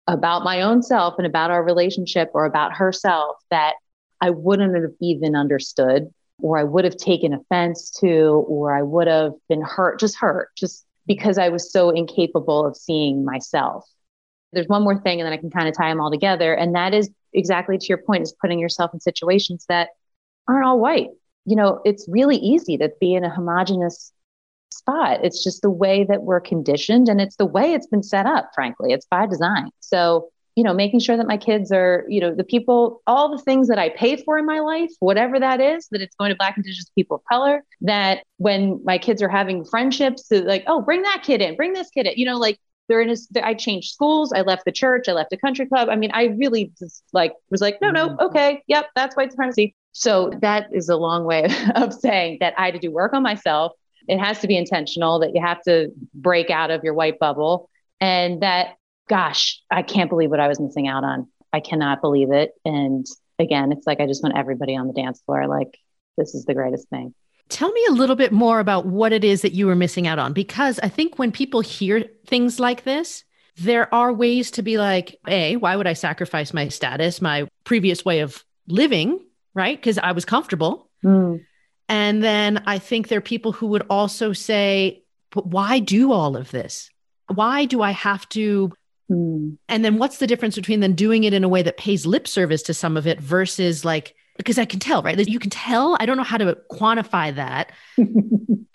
about 0.06 0.44
my 0.44 0.62
own 0.62 0.82
self 0.82 1.14
and 1.18 1.26
about 1.26 1.50
our 1.50 1.62
relationship 1.62 2.30
or 2.34 2.44
about 2.44 2.74
herself 2.74 3.36
that 3.50 3.74
I 4.20 4.30
wouldn't 4.30 4.74
have 4.74 4.92
even 5.00 5.36
understood, 5.36 6.12
or 6.40 6.58
I 6.58 6.64
would 6.64 6.84
have 6.84 6.96
taken 6.96 7.34
offense 7.34 7.90
to, 8.00 8.44
or 8.48 8.74
I 8.74 8.82
would 8.82 9.06
have 9.06 9.32
been 9.48 9.62
hurt, 9.62 10.00
just 10.00 10.16
hurt, 10.16 10.48
just 10.56 10.86
because 11.06 11.36
I 11.36 11.50
was 11.50 11.70
so 11.70 11.90
incapable 11.90 12.66
of 12.66 12.76
seeing 12.76 13.24
myself. 13.24 13.84
There's 14.54 14.68
one 14.68 14.82
more 14.82 14.98
thing, 14.98 15.20
and 15.20 15.26
then 15.26 15.32
I 15.32 15.38
can 15.38 15.50
kind 15.50 15.68
of 15.68 15.76
tie 15.76 15.88
them 15.88 16.00
all 16.00 16.10
together. 16.10 16.54
And 16.54 16.74
that 16.74 16.94
is 16.94 17.10
exactly 17.32 17.78
to 17.78 17.86
your 17.86 17.98
point, 17.98 18.22
is 18.22 18.34
putting 18.40 18.58
yourself 18.58 18.92
in 18.94 19.00
situations 19.00 19.66
that 19.68 19.90
aren't 20.48 20.66
all 20.66 20.78
white. 20.78 21.08
You 21.44 21.56
know, 21.56 21.80
it's 21.84 22.06
really 22.08 22.36
easy 22.36 22.78
to 22.78 22.90
be 23.00 23.14
in 23.14 23.24
a 23.24 23.30
homogenous 23.30 24.12
spot. 24.72 25.24
It's 25.24 25.42
just 25.42 25.62
the 25.62 25.70
way 25.70 26.04
that 26.04 26.22
we're 26.22 26.40
conditioned 26.40 27.08
and 27.08 27.20
it's 27.20 27.36
the 27.36 27.46
way 27.46 27.72
it's 27.72 27.86
been 27.86 28.02
set 28.02 28.26
up, 28.26 28.50
frankly. 28.54 28.92
It's 28.92 29.06
by 29.06 29.26
design. 29.26 29.70
So, 29.80 30.28
you 30.56 30.62
know, 30.62 30.72
making 30.72 31.00
sure 31.00 31.16
that 31.16 31.26
my 31.26 31.36
kids 31.36 31.72
are, 31.72 32.04
you 32.08 32.20
know, 32.20 32.34
the 32.34 32.44
people, 32.44 33.02
all 33.06 33.36
the 33.36 33.42
things 33.42 33.68
that 33.68 33.78
I 33.78 33.88
pay 33.90 34.16
for 34.16 34.38
in 34.38 34.46
my 34.46 34.60
life, 34.60 34.90
whatever 35.00 35.40
that 35.40 35.60
is, 35.60 35.88
that 35.90 36.00
it's 36.00 36.14
going 36.16 36.30
to 36.30 36.36
Black 36.36 36.56
Indigenous 36.56 36.90
people 36.94 37.16
of 37.16 37.24
color, 37.24 37.64
that 37.80 38.24
when 38.36 38.80
my 38.84 38.98
kids 38.98 39.20
are 39.22 39.28
having 39.28 39.64
friendships, 39.64 40.26
like, 40.30 40.64
oh, 40.66 40.80
bring 40.80 41.02
that 41.02 41.22
kid 41.24 41.40
in, 41.42 41.56
bring 41.56 41.72
this 41.72 41.90
kid 41.90 42.06
in, 42.06 42.14
you 42.16 42.26
know, 42.26 42.38
like 42.38 42.58
they're 42.88 43.00
in 43.00 43.10
a, 43.10 43.16
I 43.42 43.54
changed 43.54 43.92
schools. 43.92 44.32
I 44.32 44.42
left 44.42 44.64
the 44.64 44.72
church. 44.72 45.08
I 45.08 45.12
left 45.12 45.32
a 45.32 45.36
country 45.36 45.66
club. 45.66 45.88
I 45.88 45.96
mean, 45.96 46.10
I 46.12 46.24
really 46.24 46.72
just 46.78 47.02
like 47.12 47.32
was 47.50 47.60
like, 47.60 47.80
no, 47.80 47.90
no, 47.90 48.10
mm-hmm. 48.10 48.26
okay, 48.26 48.62
yep, 48.66 48.86
that's 48.94 49.16
white 49.16 49.30
supremacy. 49.30 49.74
So 49.92 50.32
that 50.40 50.68
is 50.72 50.88
a 50.88 50.96
long 50.96 51.24
way 51.24 51.48
of 51.74 51.94
saying 51.94 52.38
that 52.40 52.54
I 52.58 52.66
had 52.66 52.74
to 52.74 52.80
do 52.80 52.90
work 52.90 53.14
on 53.14 53.22
myself. 53.22 53.72
It 54.06 54.18
has 54.18 54.40
to 54.40 54.46
be 54.46 54.56
intentional. 54.56 55.20
That 55.20 55.34
you 55.34 55.40
have 55.40 55.62
to 55.62 55.90
break 56.12 56.50
out 56.50 56.70
of 56.70 56.84
your 56.84 56.92
white 56.92 57.18
bubble, 57.18 57.70
and 58.00 58.42
that, 58.42 58.76
gosh, 59.08 59.62
I 59.70 59.82
can't 59.82 60.10
believe 60.10 60.30
what 60.30 60.40
I 60.40 60.48
was 60.48 60.60
missing 60.60 60.88
out 60.88 61.04
on. 61.04 61.28
I 61.54 61.60
cannot 61.60 62.02
believe 62.02 62.32
it. 62.32 62.52
And 62.64 63.06
again, 63.38 63.72
it's 63.72 63.86
like 63.86 64.00
I 64.00 64.06
just 64.06 64.22
want 64.22 64.36
everybody 64.36 64.76
on 64.76 64.88
the 64.88 64.92
dance 64.92 65.22
floor. 65.24 65.46
Like 65.46 65.78
this 66.18 66.34
is 66.34 66.44
the 66.44 66.54
greatest 66.54 66.88
thing. 66.88 67.14
Tell 67.48 67.70
me 67.70 67.84
a 67.88 67.92
little 67.92 68.16
bit 68.16 68.32
more 68.32 68.58
about 68.58 68.86
what 68.86 69.12
it 69.12 69.22
is 69.22 69.42
that 69.42 69.52
you 69.52 69.66
were 69.66 69.76
missing 69.76 70.06
out 70.06 70.18
on, 70.18 70.32
because 70.32 70.80
I 70.80 70.88
think 70.88 71.18
when 71.18 71.30
people 71.30 71.60
hear 71.60 72.04
things 72.26 72.58
like 72.58 72.84
this, 72.84 73.24
there 73.56 73.92
are 73.94 74.12
ways 74.12 74.50
to 74.52 74.62
be 74.62 74.78
like, 74.78 75.18
A, 75.28 75.56
why 75.56 75.76
would 75.76 75.86
I 75.86 75.92
sacrifice 75.92 76.52
my 76.52 76.68
status, 76.68 77.22
my 77.22 77.46
previous 77.64 78.04
way 78.04 78.20
of 78.20 78.44
living, 78.66 79.20
right? 79.54 79.76
Because 79.76 79.98
I 79.98 80.12
was 80.12 80.24
comfortable. 80.24 80.90
Mm. 81.04 81.44
And 81.88 82.24
then 82.24 82.62
I 82.66 82.78
think 82.78 83.08
there 83.08 83.18
are 83.18 83.22
people 83.22 83.52
who 83.52 83.68
would 83.68 83.86
also 83.90 84.32
say, 84.32 85.04
but 85.30 85.46
why 85.46 85.78
do 85.78 86.12
all 86.12 86.36
of 86.36 86.50
this? 86.50 86.90
Why 87.32 87.66
do 87.66 87.82
I 87.82 87.90
have 87.90 88.28
to? 88.30 88.72
Mm. 89.10 89.58
And 89.68 89.84
then 89.84 89.98
what's 89.98 90.18
the 90.18 90.26
difference 90.26 90.56
between 90.56 90.80
then 90.80 90.94
doing 90.94 91.24
it 91.24 91.34
in 91.34 91.44
a 91.44 91.48
way 91.48 91.62
that 91.62 91.76
pays 91.76 92.06
lip 92.06 92.26
service 92.26 92.62
to 92.64 92.74
some 92.74 92.96
of 92.96 93.06
it 93.06 93.20
versus 93.20 93.84
like 93.84 94.14
because 94.36 94.58
I 94.58 94.64
can 94.64 94.80
tell, 94.80 95.02
right? 95.02 95.18
You 95.28 95.38
can 95.38 95.50
tell. 95.50 95.96
I 96.00 96.06
don't 96.06 96.16
know 96.16 96.22
how 96.22 96.38
to 96.38 96.58
quantify 96.70 97.34
that. 97.34 97.72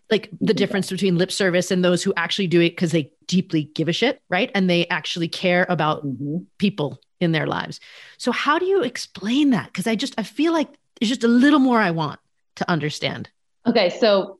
like 0.09 0.29
the 0.41 0.53
difference 0.53 0.89
between 0.89 1.17
lip 1.17 1.31
service 1.31 1.69
and 1.69 1.83
those 1.83 2.01
who 2.01 2.13
actually 2.17 2.47
do 2.47 2.61
it 2.61 2.71
because 2.71 2.91
they 2.91 3.11
deeply 3.27 3.65
give 3.75 3.87
a 3.87 3.93
shit, 3.93 4.21
right? 4.29 4.49
And 4.55 4.69
they 4.69 4.87
actually 4.87 5.27
care 5.27 5.65
about 5.69 6.05
mm-hmm. 6.05 6.37
people 6.57 6.99
in 7.19 7.31
their 7.31 7.45
lives. 7.45 7.79
So 8.17 8.31
how 8.31 8.57
do 8.57 8.65
you 8.65 8.81
explain 8.81 9.51
that? 9.51 9.67
Because 9.67 9.87
I 9.87 9.95
just 9.95 10.15
I 10.17 10.23
feel 10.23 10.53
like 10.53 10.69
there's 10.99 11.09
just 11.09 11.23
a 11.23 11.27
little 11.27 11.59
more 11.59 11.79
I 11.79 11.91
want 11.91 12.19
to 12.55 12.69
understand. 12.69 13.29
Okay, 13.67 13.89
so 13.89 14.39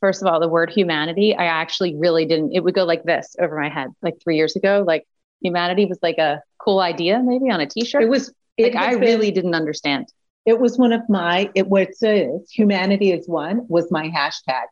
first 0.00 0.22
of 0.22 0.28
all, 0.28 0.40
the 0.40 0.48
word 0.48 0.70
humanity, 0.70 1.34
I 1.34 1.44
actually 1.46 1.96
really 1.96 2.24
didn't. 2.24 2.52
It 2.54 2.60
would 2.60 2.74
go 2.74 2.84
like 2.84 3.04
this 3.04 3.36
over 3.40 3.58
my 3.60 3.68
head, 3.68 3.88
like 4.02 4.14
three 4.22 4.36
years 4.36 4.56
ago. 4.56 4.84
Like 4.86 5.06
humanity 5.42 5.86
was 5.86 5.98
like 6.02 6.18
a 6.18 6.42
cool 6.58 6.80
idea, 6.80 7.20
maybe 7.22 7.50
on 7.50 7.60
a 7.60 7.66
T-shirt. 7.66 8.02
It 8.02 8.08
was. 8.08 8.32
It 8.56 8.74
like 8.74 8.76
I 8.76 8.92
really 8.92 9.30
didn't 9.30 9.54
understand. 9.54 10.06
It 10.46 10.58
was 10.58 10.78
one 10.78 10.92
of 10.92 11.02
my, 11.08 11.50
it 11.54 11.68
was 11.68 12.02
uh, 12.02 12.38
humanity 12.50 13.12
is 13.12 13.28
one 13.28 13.66
was 13.68 13.90
my 13.90 14.08
hashtag. 14.08 14.64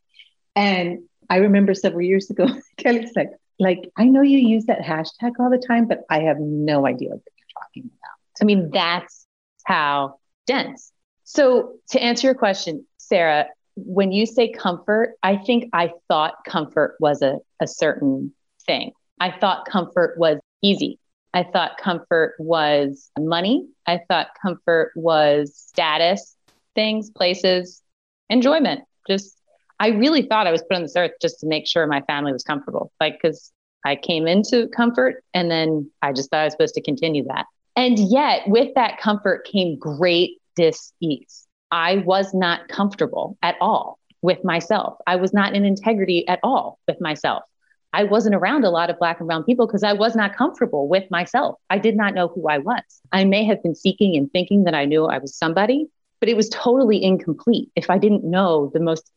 And 0.56 1.00
I 1.30 1.36
remember 1.36 1.74
several 1.74 2.02
years 2.02 2.30
ago, 2.30 2.48
Kelly's 2.78 3.12
like, 3.14 3.30
like, 3.58 3.90
I 3.96 4.04
know 4.04 4.22
you 4.22 4.38
use 4.38 4.66
that 4.66 4.80
hashtag 4.80 5.32
all 5.38 5.50
the 5.50 5.62
time, 5.64 5.86
but 5.86 6.02
I 6.08 6.20
have 6.20 6.38
no 6.38 6.86
idea 6.86 7.10
what 7.10 7.20
you're 7.36 7.62
talking 7.62 7.84
about. 7.84 8.40
I 8.40 8.44
mean, 8.44 8.70
that's 8.70 9.26
how 9.64 10.18
dense. 10.46 10.92
So 11.24 11.74
to 11.90 12.02
answer 12.02 12.28
your 12.28 12.34
question, 12.34 12.86
Sarah, 12.96 13.46
when 13.76 14.12
you 14.12 14.26
say 14.26 14.50
comfort, 14.50 15.14
I 15.22 15.36
think 15.36 15.70
I 15.72 15.92
thought 16.08 16.44
comfort 16.46 16.96
was 17.00 17.22
a, 17.22 17.38
a 17.60 17.66
certain 17.66 18.32
thing. 18.66 18.92
I 19.20 19.30
thought 19.30 19.66
comfort 19.66 20.18
was 20.18 20.38
easy. 20.62 20.98
I 21.34 21.44
thought 21.44 21.78
comfort 21.78 22.34
was 22.38 23.10
money. 23.18 23.68
I 23.86 24.00
thought 24.08 24.28
comfort 24.40 24.92
was 24.96 25.56
status, 25.56 26.34
things, 26.74 27.10
places, 27.10 27.82
enjoyment. 28.30 28.82
Just, 29.06 29.38
I 29.78 29.88
really 29.88 30.22
thought 30.22 30.46
I 30.46 30.52
was 30.52 30.62
put 30.62 30.76
on 30.76 30.82
this 30.82 30.96
earth 30.96 31.12
just 31.20 31.40
to 31.40 31.46
make 31.46 31.66
sure 31.66 31.86
my 31.86 32.02
family 32.02 32.32
was 32.32 32.42
comfortable. 32.42 32.92
Like, 33.00 33.18
because 33.20 33.52
I 33.84 33.96
came 33.96 34.26
into 34.26 34.68
comfort 34.68 35.22
and 35.34 35.50
then 35.50 35.90
I 36.02 36.12
just 36.12 36.30
thought 36.30 36.40
I 36.40 36.44
was 36.44 36.54
supposed 36.54 36.74
to 36.74 36.82
continue 36.82 37.24
that. 37.24 37.46
And 37.76 37.98
yet, 37.98 38.48
with 38.48 38.74
that 38.74 38.98
comfort 38.98 39.46
came 39.46 39.78
great 39.78 40.40
dis 40.56 40.92
ease. 41.00 41.46
I 41.70 41.98
was 41.98 42.34
not 42.34 42.68
comfortable 42.68 43.38
at 43.42 43.56
all 43.60 43.98
with 44.22 44.42
myself. 44.44 44.98
I 45.06 45.16
was 45.16 45.32
not 45.32 45.54
in 45.54 45.64
integrity 45.64 46.26
at 46.26 46.40
all 46.42 46.78
with 46.88 47.00
myself. 47.00 47.44
I 47.92 48.04
wasn't 48.04 48.34
around 48.34 48.64
a 48.64 48.70
lot 48.70 48.90
of 48.90 48.98
Black 48.98 49.18
and 49.18 49.26
Brown 49.26 49.44
people 49.44 49.66
because 49.66 49.82
I 49.82 49.94
was 49.94 50.14
not 50.14 50.36
comfortable 50.36 50.88
with 50.88 51.10
myself. 51.10 51.58
I 51.70 51.78
did 51.78 51.96
not 51.96 52.14
know 52.14 52.28
who 52.28 52.48
I 52.48 52.58
was. 52.58 52.82
I 53.12 53.24
may 53.24 53.44
have 53.44 53.62
been 53.62 53.74
seeking 53.74 54.16
and 54.16 54.30
thinking 54.30 54.64
that 54.64 54.74
I 54.74 54.84
knew 54.84 55.06
I 55.06 55.18
was 55.18 55.34
somebody, 55.34 55.86
but 56.20 56.28
it 56.28 56.36
was 56.36 56.48
totally 56.50 57.02
incomplete 57.02 57.70
if 57.76 57.88
I 57.88 57.98
didn't 57.98 58.24
know 58.24 58.70
the 58.72 58.80
most 58.80 59.10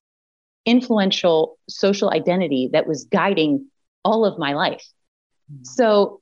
influential 0.65 1.57
social 1.67 2.11
identity 2.11 2.69
that 2.71 2.87
was 2.87 3.05
guiding 3.05 3.67
all 4.05 4.25
of 4.25 4.39
my 4.39 4.53
life. 4.53 4.87
Mm-hmm. 5.51 5.63
So, 5.63 6.21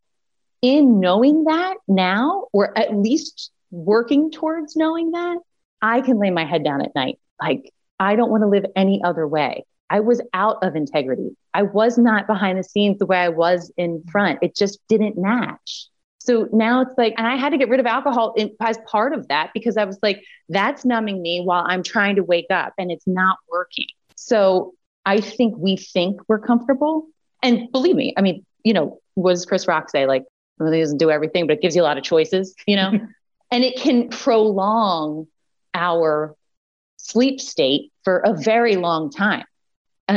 in 0.62 1.00
knowing 1.00 1.46
that 1.46 1.78
now, 1.88 2.48
or 2.52 2.78
at 2.78 2.96
least 2.96 3.52
working 3.72 4.32
towards 4.32 4.76
knowing 4.76 5.12
that, 5.12 5.38
I 5.82 6.02
can 6.02 6.20
lay 6.20 6.32
my 6.32 6.46
head 6.46 6.64
down 6.64 6.82
at 6.82 6.94
night. 6.96 7.20
Like, 7.42 7.72
I 8.00 8.16
don't 8.16 8.30
want 8.30 8.44
to 8.44 8.48
live 8.48 8.66
any 8.76 9.02
other 9.04 9.28
way. 9.28 9.66
I 9.90 10.00
was 10.02 10.22
out 10.34 10.58
of 10.62 10.76
integrity. 10.76 11.36
I 11.54 11.64
was 11.64 11.98
not 11.98 12.28
behind 12.28 12.60
the 12.60 12.64
scenes 12.64 13.00
the 13.00 13.06
way 13.06 13.18
I 13.18 13.30
was 13.30 13.72
in 13.78 14.00
mm-hmm. 14.00 14.10
front. 14.10 14.40
It 14.42 14.56
just 14.56 14.80
didn't 14.88 15.18
match. 15.18 15.88
So 16.20 16.48
now 16.52 16.82
it's 16.82 16.98
like, 16.98 17.16
and 17.18 17.26
I 17.26 17.38
had 17.38 17.52
to 17.52 17.58
get 17.58 17.70
rid 17.70 17.80
of 17.80 17.86
alcohol 17.86 18.34
in, 18.38 18.52
as 18.60 18.78
part 18.86 19.14
of 19.14 19.28
that 19.30 19.52
because 19.54 19.78
I 19.78 19.86
was 19.86 19.98
like, 20.04 20.24
that's 20.50 20.86
numbing 20.86 21.22
me 21.22 21.42
while 21.42 21.64
I'm 21.66 21.82
trying 21.82 22.18
to 22.18 22.24
wake 22.24 22.52
up 22.52 22.74
and 22.78 22.92
it's 22.92 23.08
not 23.08 23.38
working. 23.50 23.88
So 24.16 24.74
I 25.06 25.22
think 25.22 25.56
we 25.58 25.78
think 25.78 26.20
we're 26.28 26.40
comfortable. 26.40 27.08
And 27.42 27.72
believe 27.72 27.96
me, 27.96 28.14
I 28.18 28.22
mean, 28.22 28.46
you 28.64 28.74
know, 28.74 29.00
what 29.16 29.32
does 29.32 29.46
Chris 29.46 29.68
Rock 29.68 29.90
say? 29.90 30.06
Like, 30.06 30.26
well, 30.60 30.72
he 30.72 30.82
doesn't 30.82 30.98
do 30.98 31.10
everything, 31.10 31.48
but 31.48 31.54
it 31.54 31.62
gives 31.62 31.76
you 31.76 31.82
a 31.82 31.84
lot 31.84 31.98
of 31.98 32.04
choices, 32.04 32.54
you 32.68 32.76
know? 32.76 32.92
and 33.52 33.64
it 33.64 33.78
can 33.80 34.10
prolong 34.10 35.26
our 35.74 36.36
sleep 36.98 37.40
state 37.40 37.92
for 38.04 38.20
a 38.20 38.34
very 38.34 38.76
long 38.76 39.10
time 39.10 39.46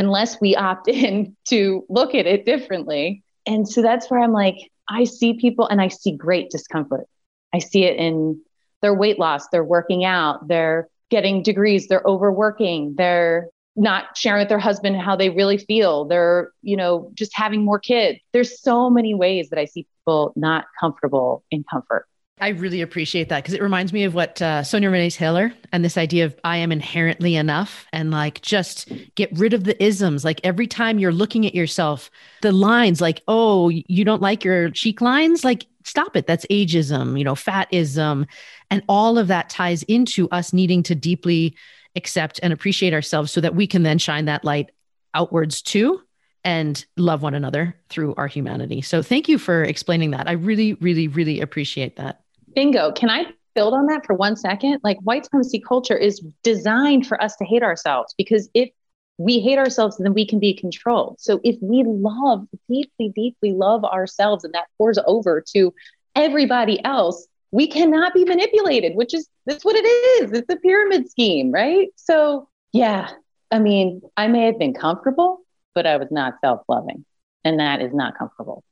unless 0.00 0.40
we 0.40 0.57
opt 0.57 0.88
in 0.88 1.37
to 1.46 1.85
look 1.88 2.14
at 2.14 2.26
it 2.26 2.44
differently. 2.44 3.22
And 3.46 3.68
so 3.68 3.83
that's 3.83 4.11
where 4.11 4.20
I'm 4.20 4.33
like, 4.33 4.57
I 4.88 5.05
see 5.05 5.35
people 5.35 5.66
and 5.66 5.81
I 5.81 5.88
see 5.88 6.16
great 6.16 6.50
discomfort. 6.50 7.07
I 7.55 7.59
see 7.59 7.85
it 7.85 7.96
in 7.96 8.40
their 8.81 8.94
weight 8.94 9.18
loss, 9.18 9.48
they're 9.48 9.64
working 9.64 10.05
out, 10.05 10.48
they're 10.48 10.88
getting 11.09 11.42
degrees, 11.42 11.87
they're 11.87 12.02
overworking, 12.05 12.94
they're 12.96 13.48
not 13.76 14.16
sharing 14.16 14.40
with 14.40 14.48
their 14.48 14.59
husband 14.59 15.00
how 15.00 15.16
they 15.16 15.31
really 15.31 15.57
feel, 15.57 16.05
they're, 16.05 16.50
you 16.62 16.76
know, 16.76 17.11
just 17.14 17.31
having 17.35 17.64
more 17.64 17.78
kids. 17.78 18.18
There's 18.33 18.61
so 18.61 18.90
many 18.90 19.14
ways 19.14 19.50
that 19.50 19.59
I 19.59 19.66
see 19.66 19.87
people 19.98 20.33
not 20.37 20.66
comfortable 20.81 21.44
in 21.50 21.64
comfort. 21.70 22.07
I 22.42 22.48
really 22.48 22.81
appreciate 22.81 23.28
that 23.28 23.44
because 23.44 23.55
it 23.55 23.62
reminds 23.62 23.92
me 23.92 24.02
of 24.02 24.14
what 24.14 24.42
uh, 24.42 24.64
Sonya 24.64 24.90
Renee 24.90 25.11
Taylor 25.11 25.55
and 25.70 25.85
this 25.85 25.96
idea 25.96 26.24
of 26.24 26.35
I 26.42 26.57
am 26.57 26.72
inherently 26.72 27.37
enough 27.37 27.87
and 27.92 28.11
like 28.11 28.42
just 28.42 28.90
get 29.14 29.31
rid 29.38 29.52
of 29.52 29.62
the 29.62 29.81
isms. 29.81 30.24
Like 30.24 30.40
every 30.42 30.66
time 30.66 30.98
you're 30.98 31.12
looking 31.12 31.46
at 31.46 31.55
yourself, 31.55 32.11
the 32.40 32.50
lines 32.50 33.00
like, 33.00 33.22
oh, 33.28 33.68
you 33.68 34.05
don't 34.05 34.20
like 34.20 34.42
your 34.42 34.70
cheek 34.70 35.00
lines? 35.00 35.44
Like, 35.44 35.66
stop 35.85 36.16
it. 36.16 36.26
That's 36.26 36.44
ageism, 36.46 37.16
you 37.16 37.22
know, 37.22 37.37
fatism. 37.37 38.26
And 38.72 38.83
all 38.88 39.18
of 39.18 39.28
that 39.28 39.48
ties 39.48 39.85
into 39.85 40.28
us 40.31 40.52
needing 40.52 40.83
to 40.83 40.96
deeply 40.96 41.55
accept 41.94 42.40
and 42.42 42.52
appreciate 42.52 42.92
ourselves 42.92 43.31
so 43.31 43.40
that 43.40 43.55
we 43.55 43.68
can 43.68 43.85
then 43.85 43.98
shine 43.98 44.24
that 44.24 44.44
light 44.44 44.72
outwards 45.14 45.62
too 45.62 46.02
and 46.42 46.85
love 46.96 47.22
one 47.22 47.35
another 47.35 47.76
through 47.88 48.16
our 48.16 48.26
humanity. 48.26 48.81
So 48.83 49.00
thank 49.00 49.28
you 49.28 49.38
for 49.38 49.62
explaining 49.62 50.11
that. 50.11 50.26
I 50.26 50.33
really, 50.33 50.74
really, 50.74 51.07
really 51.07 51.40
appreciate 51.40 51.94
that. 51.98 52.18
Bingo. 52.55 52.93
Can 52.93 53.11
I 53.11 53.27
build 53.55 53.75
on 53.75 53.87
that 53.87 54.07
for 54.07 54.15
one 54.15 54.37
second? 54.37 54.81
Like 54.83 54.99
white 55.03 55.25
supremacy 55.25 55.61
culture 55.61 55.97
is 55.97 56.25
designed 56.43 57.07
for 57.07 57.23
us 57.23 57.37
to 57.37 57.45
hate 57.45 57.62
ourselves 57.62 58.15
because 58.17 58.49
if 58.55 58.71
we 59.19 59.41
hate 59.41 59.59
ourselves, 59.59 59.99
then 59.99 60.15
we 60.15 60.27
can 60.27 60.38
be 60.38 60.55
controlled. 60.55 61.17
So 61.21 61.41
if 61.45 61.57
we 61.61 61.85
love, 61.87 62.47
deeply, 62.69 63.12
deeply 63.15 63.53
love 63.53 63.85
ourselves 63.85 64.45
and 64.45 64.55
that 64.55 64.67
pours 64.79 64.99
over 65.07 65.45
to 65.55 65.73
everybody 66.15 66.83
else, 66.85 67.27
we 67.51 67.67
cannot 67.67 68.15
be 68.15 68.25
manipulated, 68.25 68.97
which 68.97 69.12
is 69.12 69.29
that's 69.47 69.65
what 69.65 69.77
it 69.77 69.87
is. 69.87 70.33
It's 70.33 70.53
a 70.53 70.57
pyramid 70.57 71.11
scheme, 71.11 71.53
right? 71.53 71.88
So 71.97 72.49
yeah, 72.73 73.11
I 73.51 73.59
mean, 73.59 74.01
I 74.17 74.29
may 74.29 74.47
have 74.47 74.59
been 74.59 74.73
comfortable, 74.73 75.41
but 75.75 75.87
I 75.87 75.99
was 75.99 76.09
not 76.11 76.35
self-loving. 76.43 77.05
And 77.45 77.61
that 77.61 77.83
is 77.83 77.93
not 77.93 78.17
comfortable. 78.17 78.65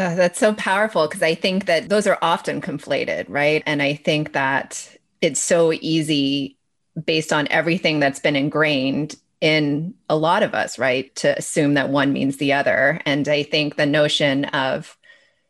Uh, 0.00 0.14
that's 0.14 0.38
so 0.38 0.54
powerful 0.54 1.06
because 1.06 1.22
I 1.22 1.34
think 1.34 1.66
that 1.66 1.90
those 1.90 2.06
are 2.06 2.16
often 2.22 2.62
conflated, 2.62 3.26
right? 3.28 3.62
And 3.66 3.82
I 3.82 3.96
think 3.96 4.32
that 4.32 4.96
it's 5.20 5.42
so 5.42 5.74
easy 5.74 6.56
based 7.04 7.34
on 7.34 7.46
everything 7.50 8.00
that's 8.00 8.18
been 8.18 8.34
ingrained 8.34 9.16
in 9.42 9.92
a 10.08 10.16
lot 10.16 10.42
of 10.42 10.54
us, 10.54 10.78
right? 10.78 11.14
To 11.16 11.36
assume 11.36 11.74
that 11.74 11.90
one 11.90 12.14
means 12.14 12.38
the 12.38 12.54
other. 12.54 13.02
And 13.04 13.28
I 13.28 13.42
think 13.42 13.76
the 13.76 13.84
notion 13.84 14.46
of 14.46 14.96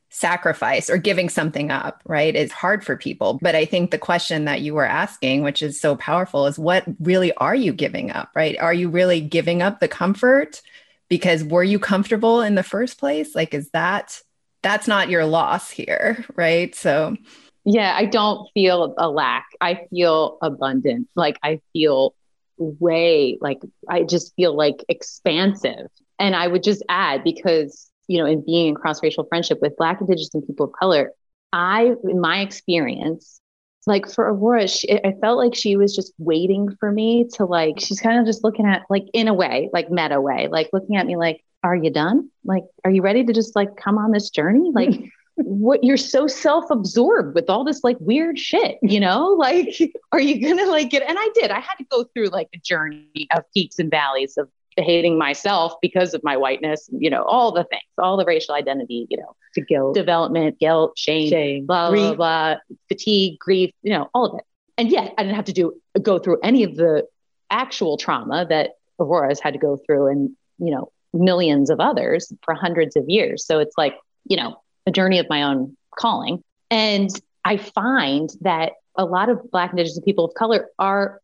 sacrifice 0.08 0.90
or 0.90 0.98
giving 0.98 1.28
something 1.28 1.70
up, 1.70 2.02
right, 2.04 2.34
is 2.34 2.50
hard 2.50 2.84
for 2.84 2.96
people. 2.96 3.38
But 3.40 3.54
I 3.54 3.64
think 3.64 3.92
the 3.92 3.98
question 3.98 4.46
that 4.46 4.62
you 4.62 4.74
were 4.74 4.84
asking, 4.84 5.44
which 5.44 5.62
is 5.62 5.80
so 5.80 5.94
powerful, 5.94 6.48
is 6.48 6.58
what 6.58 6.82
really 6.98 7.32
are 7.34 7.54
you 7.54 7.72
giving 7.72 8.10
up, 8.10 8.30
right? 8.34 8.58
Are 8.58 8.74
you 8.74 8.88
really 8.88 9.20
giving 9.20 9.62
up 9.62 9.78
the 9.78 9.86
comfort 9.86 10.60
because 11.08 11.44
were 11.44 11.62
you 11.62 11.78
comfortable 11.78 12.40
in 12.40 12.56
the 12.56 12.64
first 12.64 12.98
place? 12.98 13.36
Like, 13.36 13.54
is 13.54 13.70
that 13.70 14.20
that's 14.62 14.87
not 14.87 15.09
your 15.09 15.25
loss 15.25 15.70
here, 15.70 16.25
right? 16.37 16.75
So, 16.75 17.16
yeah, 17.64 17.94
I 17.96 18.07
don't 18.07 18.49
feel 18.55 18.94
a 18.99 19.09
lack. 19.09 19.46
I 19.61 19.87
feel 19.90 20.38
abundant. 20.42 21.09
Like, 21.14 21.38
I 21.42 21.61
feel 21.73 22.14
way, 22.57 23.38
like, 23.40 23.61
I 23.88 24.03
just 24.03 24.35
feel 24.37 24.55
like 24.55 24.85
expansive. 24.88 25.87
And 26.18 26.37
I 26.37 26.46
would 26.46 26.62
just 26.62 26.83
add 26.88 27.25
because, 27.25 27.90
you 28.07 28.18
know, 28.18 28.27
in 28.27 28.44
being 28.44 28.68
in 28.68 28.75
cross 28.75 29.03
racial 29.03 29.25
friendship 29.25 29.59
with 29.62 29.77
Black, 29.77 30.01
Indigenous, 30.01 30.31
and 30.35 30.46
people 30.46 30.66
of 30.66 30.73
color, 30.73 31.12
I, 31.53 31.94
in 32.05 32.20
my 32.20 32.40
experience, 32.40 33.40
like 33.87 34.11
for 34.11 34.27
Aurora, 34.27 34.68
she, 34.68 34.92
I 34.92 35.14
felt 35.20 35.38
like 35.38 35.55
she 35.55 35.77
was 35.77 35.96
just 35.96 36.12
waiting 36.18 36.77
for 36.79 36.92
me 36.92 37.29
to 37.35 37.46
like, 37.46 37.81
she's 37.81 38.01
kind 38.01 38.20
of 38.20 38.27
just 38.27 38.44
looking 38.44 38.66
at, 38.66 38.83
like, 38.90 39.05
in 39.14 39.29
a 39.29 39.35
way, 39.35 39.70
like 39.73 39.90
meta 39.90 40.20
way, 40.20 40.49
like 40.49 40.68
looking 40.73 40.96
at 40.96 41.07
me 41.07 41.16
like, 41.16 41.42
are 41.62 41.77
you 41.77 41.90
done? 41.90 42.31
Like, 42.44 42.64
are 42.85 42.90
you 42.90 43.03
ready 43.03 43.25
to 43.25 43.33
just 43.33 43.55
like 43.55 43.77
come 43.77 43.99
on 43.99 44.12
this 44.12 44.31
journey? 44.31 44.70
Like, 44.81 45.12
what 45.37 45.83
you're 45.83 45.96
so 45.96 46.27
self-absorbed 46.27 47.35
with 47.35 47.49
all 47.49 47.64
this 47.64 47.83
like 47.83 47.96
weird 48.01 48.38
shit, 48.38 48.79
you 48.83 49.01
know? 49.01 49.35
Like, 49.38 49.75
are 50.12 50.20
you 50.20 50.46
gonna 50.46 50.70
like 50.70 50.90
get? 50.90 51.03
And 51.09 51.18
I 51.18 51.29
did. 51.35 51.51
I 51.51 51.61
had 51.61 51.77
to 51.79 51.85
go 51.85 52.05
through 52.05 52.29
like 52.29 52.49
a 52.55 52.59
journey 52.59 53.27
of 53.35 53.44
peaks 53.55 53.79
and 53.79 53.90
valleys 53.90 54.37
of 54.37 54.49
hating 54.77 55.18
myself 55.18 55.75
because 55.81 56.14
of 56.14 56.23
my 56.23 56.37
whiteness, 56.37 56.88
you 56.92 57.11
know, 57.11 57.23
all 57.23 57.53
the 57.53 57.64
things, 57.64 57.83
all 57.99 58.16
the 58.16 58.25
racial 58.25 58.55
identity, 58.55 59.07
you 59.11 59.16
know, 59.16 59.35
the 59.55 59.62
guilt, 59.62 59.94
development, 59.94 60.59
guilt, 60.59 60.92
shame, 60.96 61.31
shame, 61.31 61.66
blah, 61.66 61.90
blah, 61.90 62.14
blah, 62.14 62.57
fatigue, 62.88 63.38
grief, 63.38 63.70
you 63.83 63.92
know, 63.92 64.09
all 64.14 64.27
of 64.27 64.38
it. 64.38 64.44
And 64.79 64.90
yet 64.90 65.14
I 65.18 65.23
didn't 65.23 65.37
have 65.37 65.46
to 65.46 65.53
do 65.53 65.75
go 66.01 66.18
through 66.18 66.38
any 66.42 66.64
of 66.64 66.77
the 66.77 67.07
actual 67.51 67.96
trauma 67.96 68.46
that 68.49 68.73
Aurora's 68.99 69.40
had 69.40 69.55
to 69.55 69.59
go 69.59 69.77
through 69.77 70.07
and, 70.09 70.31
you 70.59 70.70
know, 70.70 70.92
millions 71.12 71.70
of 71.70 71.81
others 71.81 72.33
for 72.44 72.55
hundreds 72.55 72.96
of 72.96 73.09
years. 73.09 73.44
So 73.44 73.59
it's 73.59 73.77
like, 73.77 73.96
you 74.25 74.37
know, 74.37 74.61
a 74.87 74.90
journey 74.90 75.18
of 75.18 75.27
my 75.29 75.42
own 75.42 75.77
calling. 75.99 76.42
And 76.70 77.11
I 77.44 77.57
find 77.57 78.31
that 78.42 78.73
a 78.96 79.05
lot 79.05 79.29
of 79.29 79.51
Black, 79.51 79.70
Indigenous, 79.70 80.01
people 80.05 80.25
of 80.25 80.35
color 80.35 80.68
are 80.79 81.20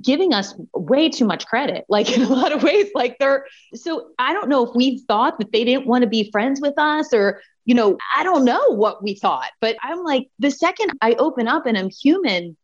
giving 0.00 0.32
us 0.32 0.54
way 0.74 1.08
too 1.08 1.24
much 1.24 1.46
credit 1.46 1.84
like 1.88 2.10
in 2.16 2.22
a 2.22 2.28
lot 2.28 2.52
of 2.52 2.62
ways 2.62 2.88
like 2.94 3.18
they're 3.18 3.46
so 3.74 4.08
i 4.18 4.32
don't 4.32 4.48
know 4.48 4.64
if 4.64 4.74
we 4.74 4.98
thought 5.08 5.38
that 5.38 5.52
they 5.52 5.64
didn't 5.64 5.86
want 5.86 6.02
to 6.02 6.08
be 6.08 6.30
friends 6.30 6.60
with 6.60 6.74
us 6.78 7.12
or 7.12 7.40
you 7.64 7.74
know 7.74 7.96
i 8.16 8.22
don't 8.22 8.44
know 8.44 8.74
what 8.74 9.02
we 9.02 9.14
thought 9.14 9.50
but 9.60 9.76
i'm 9.82 10.04
like 10.04 10.28
the 10.38 10.50
second 10.50 10.92
i 11.00 11.14
open 11.14 11.48
up 11.48 11.66
and 11.66 11.76
i'm 11.76 11.90
human 11.90 12.56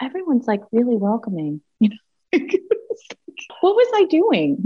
everyone's 0.00 0.46
like 0.46 0.62
really 0.72 0.96
welcoming 0.96 1.60
you 1.80 1.88
know 1.88 1.96
what 3.60 3.74
was 3.74 3.88
i 3.94 4.04
doing 4.04 4.62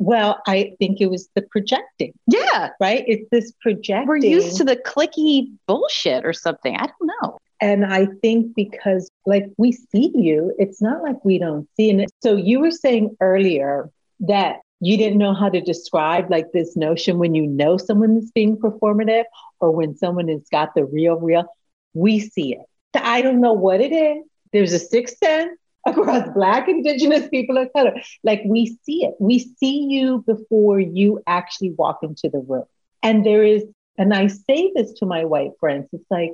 well 0.00 0.40
i 0.46 0.74
think 0.80 1.00
it 1.00 1.06
was 1.06 1.28
the 1.36 1.42
projecting 1.42 2.12
yeah 2.26 2.70
right 2.80 3.04
it's 3.06 3.28
this 3.30 3.52
projecting 3.60 4.08
we're 4.08 4.16
used 4.16 4.56
to 4.56 4.64
the 4.64 4.76
clicky 4.76 5.52
bullshit 5.66 6.24
or 6.24 6.32
something 6.32 6.74
i 6.74 6.86
don't 6.86 7.12
know 7.22 7.38
and 7.60 7.84
I 7.84 8.06
think 8.22 8.54
because 8.56 9.10
like 9.26 9.46
we 9.58 9.72
see 9.72 10.10
you, 10.14 10.54
it's 10.58 10.80
not 10.80 11.02
like 11.02 11.22
we 11.24 11.38
don't 11.38 11.68
see. 11.76 11.90
And 11.90 12.06
so 12.22 12.34
you 12.34 12.60
were 12.60 12.70
saying 12.70 13.16
earlier 13.20 13.90
that 14.20 14.60
you 14.80 14.96
didn't 14.96 15.18
know 15.18 15.34
how 15.34 15.50
to 15.50 15.60
describe 15.60 16.30
like 16.30 16.52
this 16.52 16.74
notion 16.74 17.18
when 17.18 17.34
you 17.34 17.46
know 17.46 17.76
someone 17.76 18.16
is 18.16 18.30
being 18.30 18.56
performative 18.56 19.24
or 19.60 19.70
when 19.72 19.94
someone 19.94 20.28
has 20.28 20.42
got 20.50 20.74
the 20.74 20.86
real, 20.86 21.16
real. 21.16 21.44
We 21.92 22.20
see 22.20 22.54
it. 22.54 22.64
I 22.94 23.20
don't 23.20 23.42
know 23.42 23.52
what 23.52 23.82
it 23.82 23.92
is. 23.92 24.24
There's 24.52 24.72
a 24.72 24.78
sixth 24.78 25.18
sense 25.18 25.58
across 25.86 26.28
Black, 26.34 26.68
Indigenous 26.68 27.28
people 27.28 27.58
of 27.58 27.72
color. 27.72 27.94
Like 28.22 28.42
we 28.44 28.78
see 28.84 29.04
it. 29.04 29.14
We 29.18 29.38
see 29.38 29.86
you 29.88 30.22
before 30.26 30.80
you 30.80 31.22
actually 31.26 31.70
walk 31.70 32.00
into 32.02 32.28
the 32.28 32.40
room. 32.40 32.64
And 33.02 33.24
there 33.24 33.44
is, 33.44 33.64
and 33.98 34.12
I 34.14 34.26
say 34.26 34.72
this 34.74 34.92
to 34.94 35.06
my 35.06 35.24
white 35.24 35.52
friends, 35.58 35.88
it's 35.92 36.04
like, 36.10 36.32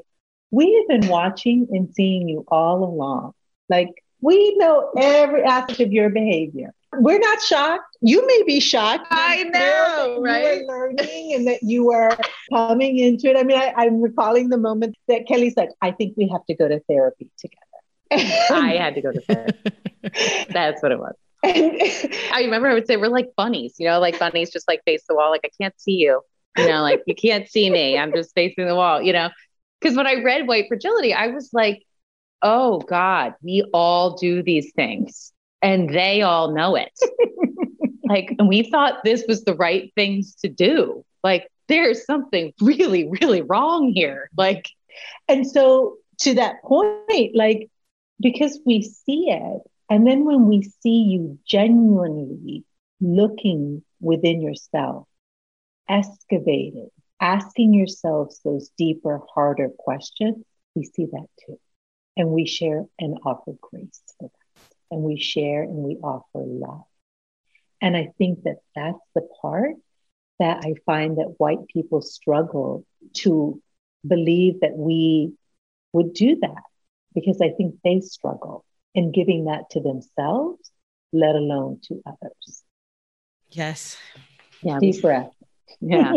we 0.51 0.75
have 0.75 1.01
been 1.01 1.11
watching 1.11 1.67
and 1.71 1.93
seeing 1.95 2.29
you 2.29 2.45
all 2.49 2.85
along. 2.85 3.33
Like 3.69 3.91
we 4.21 4.57
know 4.57 4.93
every 4.97 5.43
aspect 5.43 5.81
of 5.81 5.93
your 5.93 6.11
behavior. 6.11 6.73
We're 6.99 7.19
not 7.19 7.43
shocked. 7.43 7.97
You 8.01 8.27
may 8.27 8.43
be 8.47 8.61
shocked. 8.61 9.07
I 9.11 9.43
know, 9.45 10.23
right? 10.23 10.61
You 10.61 10.67
were 10.67 10.93
learning 10.95 11.35
and 11.35 11.47
that 11.47 11.63
you 11.63 11.93
are 11.93 12.17
coming 12.51 12.99
into 12.99 13.29
it. 13.29 13.37
I 13.37 13.43
mean, 13.43 13.59
I, 13.59 13.85
am 13.85 14.01
recalling 14.01 14.49
the 14.49 14.57
moment 14.57 14.97
that 15.09 15.27
Kelly's 15.27 15.57
like, 15.57 15.71
I 15.83 15.91
think 15.91 16.17
we 16.17 16.29
have 16.29 16.47
to 16.47 16.55
go 16.55 16.69
to 16.69 16.81
therapy 16.89 17.29
together. 17.39 17.66
I 18.11 18.77
had 18.79 18.95
to 18.95 19.01
go 19.01 19.13
to 19.13 19.21
bed. 19.27 20.49
That's 20.51 20.83
what 20.83 20.93
it 20.93 20.99
was. 20.99 21.15
I 21.45 22.41
remember 22.41 22.69
I 22.69 22.75
would 22.75 22.87
say 22.87 22.97
we're 22.97 23.09
like 23.09 23.31
bunnies, 23.37 23.75
you 23.79 23.87
know, 23.87 24.01
like 24.01 24.19
bunnies 24.19 24.51
just 24.51 24.69
like 24.69 24.83
face 24.85 25.05
the 25.09 25.15
wall, 25.15 25.31
like 25.31 25.45
I 25.45 25.51
can't 25.61 25.79
see 25.81 25.97
you. 25.97 26.23
You 26.57 26.69
know, 26.69 26.83
like 26.83 27.03
you 27.07 27.15
can't 27.15 27.49
see 27.49 27.69
me. 27.69 27.99
I'm 27.99 28.13
just 28.13 28.35
facing 28.35 28.67
the 28.67 28.75
wall, 28.75 29.03
you 29.03 29.13
know. 29.13 29.29
Because 29.81 29.97
when 29.97 30.07
I 30.07 30.23
read 30.23 30.47
White 30.47 30.67
Fragility, 30.69 31.13
I 31.13 31.29
was 31.29 31.51
like, 31.53 31.83
oh 32.43 32.79
God, 32.81 33.35
we 33.43 33.65
all 33.73 34.17
do 34.17 34.43
these 34.43 34.73
things 34.73 35.33
and 35.63 35.91
they 35.91 36.23
all 36.23 36.55
know 36.55 36.77
it. 36.77 36.93
like, 38.05 38.35
and 38.39 38.49
we 38.49 38.63
thought 38.63 39.05
this 39.05 39.25
was 39.29 39.45
the 39.45 39.55
right 39.55 39.93
things 39.95 40.35
to 40.37 40.49
do. 40.49 41.05
Like, 41.23 41.49
there's 41.69 42.05
something 42.05 42.53
really, 42.61 43.09
really 43.21 43.43
wrong 43.43 43.93
here. 43.93 44.31
Like, 44.37 44.69
and 45.29 45.47
so 45.47 45.97
to 46.21 46.35
that 46.35 46.63
point, 46.63 47.35
like, 47.35 47.69
because 48.21 48.59
we 48.65 48.83
see 48.83 49.31
it, 49.31 49.63
and 49.91 50.07
then 50.07 50.25
when 50.25 50.47
we 50.47 50.63
see 50.63 51.03
you 51.03 51.39
genuinely 51.47 52.65
looking 53.01 53.83
within 54.01 54.41
yourself, 54.41 55.07
excavating, 55.89 56.89
asking 57.21 57.75
yourselves 57.75 58.41
those 58.45 58.71
deeper, 58.77 59.21
harder 59.35 59.69
questions, 59.79 60.37
we 60.75 60.85
see 60.85 61.07
that 61.07 61.27
too. 61.47 61.59
And 62.17 62.31
we 62.31 62.47
share 62.47 62.85
and 62.99 63.19
offer 63.25 63.53
grace 63.61 64.01
for 64.19 64.29
that. 64.29 64.77
And 64.91 65.03
we 65.03 65.19
share 65.19 65.63
and 65.63 65.77
we 65.77 65.97
offer 65.97 66.25
love. 66.35 66.85
And 67.81 67.97
I 67.97 68.09
think 68.19 68.45
that 68.45 68.57
that's 68.75 68.99
the 69.15 69.29
part 69.43 69.75
that 70.39 70.65
I 70.65 70.75
find 70.85 71.19
that 71.19 71.35
white 71.39 71.67
people 71.73 72.03
struggle 72.03 72.85
to 73.19 73.61
believe 74.07 74.61
that 74.61 74.77
we 74.77 75.33
would 75.93 76.13
do 76.13 76.37
that 76.41 76.63
because 77.17 77.41
I 77.41 77.49
think 77.57 77.77
they 77.83 78.01
struggle 78.01 78.65
in 78.95 79.11
giving 79.11 79.47
that 79.47 79.71
to 79.71 79.81
themselves, 79.81 80.71
let 81.13 81.35
alone 81.35 81.81
to 81.89 82.01
others. 82.07 82.63
Yes. 83.51 83.97
Yeah. 84.63 84.79
Deep 84.79 85.01
breath. 85.01 85.33
Yeah. 85.81 86.13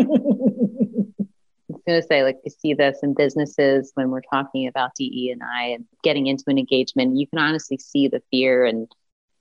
I 1.70 1.72
was 1.72 1.82
going 1.86 2.02
to 2.02 2.06
say, 2.06 2.22
like, 2.22 2.38
you 2.44 2.50
see 2.50 2.74
this 2.74 2.98
in 3.02 3.14
businesses 3.14 3.92
when 3.94 4.10
we're 4.10 4.20
talking 4.20 4.68
about 4.68 4.94
DE 4.94 5.30
and 5.32 5.42
I 5.42 5.68
and 5.68 5.86
getting 6.02 6.26
into 6.26 6.44
an 6.48 6.58
engagement. 6.58 7.16
You 7.16 7.26
can 7.26 7.38
honestly 7.38 7.78
see 7.78 8.08
the 8.08 8.22
fear 8.30 8.64
and 8.66 8.88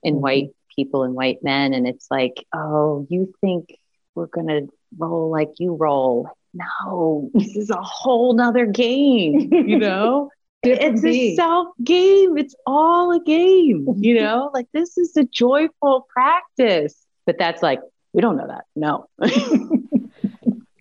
in, 0.04 0.10
in 0.10 0.14
mm-hmm. 0.14 0.22
white 0.22 0.50
people 0.76 1.04
and 1.04 1.14
white 1.14 1.44
men, 1.44 1.74
and 1.74 1.88
it's 1.88 2.08
like, 2.10 2.46
oh, 2.54 3.06
you 3.10 3.34
think 3.42 3.76
we're 4.16 4.28
going 4.28 4.48
to 4.48 4.68
roll 4.98 5.30
like 5.30 5.50
you 5.58 5.76
roll? 5.76 6.30
No, 6.54 7.30
this 7.34 7.56
is 7.56 7.70
a 7.70 7.82
whole 7.82 8.34
nother 8.34 8.66
game. 8.66 9.50
You 9.52 9.78
know. 9.80 10.30
It's 10.64 11.04
a 11.04 11.36
self 11.36 11.70
game. 11.84 12.38
It's 12.38 12.56
all 12.66 13.12
a 13.12 13.24
game, 13.24 13.88
you 13.98 14.20
know, 14.20 14.52
like 14.54 14.68
this 14.74 14.98
is 14.98 15.16
a 15.18 15.24
joyful 15.24 16.08
practice. 16.10 16.96
But 17.26 17.38
that's 17.38 17.62
like, 17.62 17.80
we 18.14 18.22
don't 18.22 18.38
know 18.38 18.48
that. 18.48 18.66
No. 18.76 19.08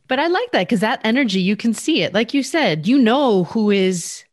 But 0.09 0.19
I 0.19 0.27
like 0.27 0.51
that 0.53 0.67
because 0.67 0.81
that 0.81 1.03
energy, 1.05 1.41
you 1.41 1.55
can 1.55 1.75
see 1.75 2.03
it. 2.03 2.15
Like 2.15 2.33
you 2.33 2.43
said, 2.43 2.89
you 2.89 2.99
know 2.99 3.45
who 3.45 3.71
is 3.71 4.25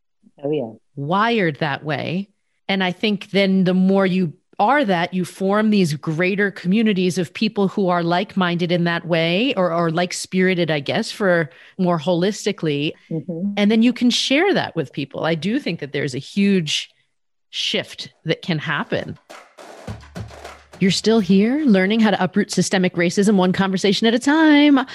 oh, 0.41 0.49
yeah. 0.49 0.71
wired 0.95 1.57
that 1.57 1.83
way. 1.83 2.29
And 2.67 2.83
I 2.83 2.93
think 2.93 3.29
then 3.31 3.65
the 3.65 3.73
more 3.73 4.05
you 4.05 4.33
are 4.59 4.85
that, 4.85 5.13
you 5.13 5.25
form 5.25 5.69
these 5.69 5.93
greater 5.93 6.51
communities 6.51 7.17
of 7.17 7.33
people 7.33 7.67
who 7.67 7.89
are 7.89 8.03
like 8.03 8.37
minded 8.37 8.71
in 8.71 8.83
that 8.85 9.05
way 9.05 9.53
or, 9.55 9.71
or 9.71 9.91
like 9.91 10.13
spirited, 10.13 10.71
I 10.71 10.79
guess, 10.79 11.11
for 11.11 11.49
more 11.77 11.99
holistically. 11.99 12.93
Mm-hmm. 13.09 13.53
And 13.57 13.71
then 13.71 13.81
you 13.81 13.93
can 13.93 14.09
share 14.09 14.53
that 14.53 14.75
with 14.75 14.93
people. 14.93 15.25
I 15.25 15.35
do 15.35 15.59
think 15.59 15.79
that 15.79 15.91
there's 15.91 16.15
a 16.15 16.19
huge 16.19 16.89
shift 17.49 18.13
that 18.23 18.41
can 18.41 18.59
happen. 18.59 19.17
You're 20.79 20.91
still 20.91 21.19
here 21.19 21.59
learning 21.59 22.01
how 22.01 22.11
to 22.11 22.21
uproot 22.21 22.51
systemic 22.51 22.95
racism 22.95 23.35
one 23.35 23.53
conversation 23.53 24.07
at 24.07 24.13
a 24.13 24.19
time 24.19 24.85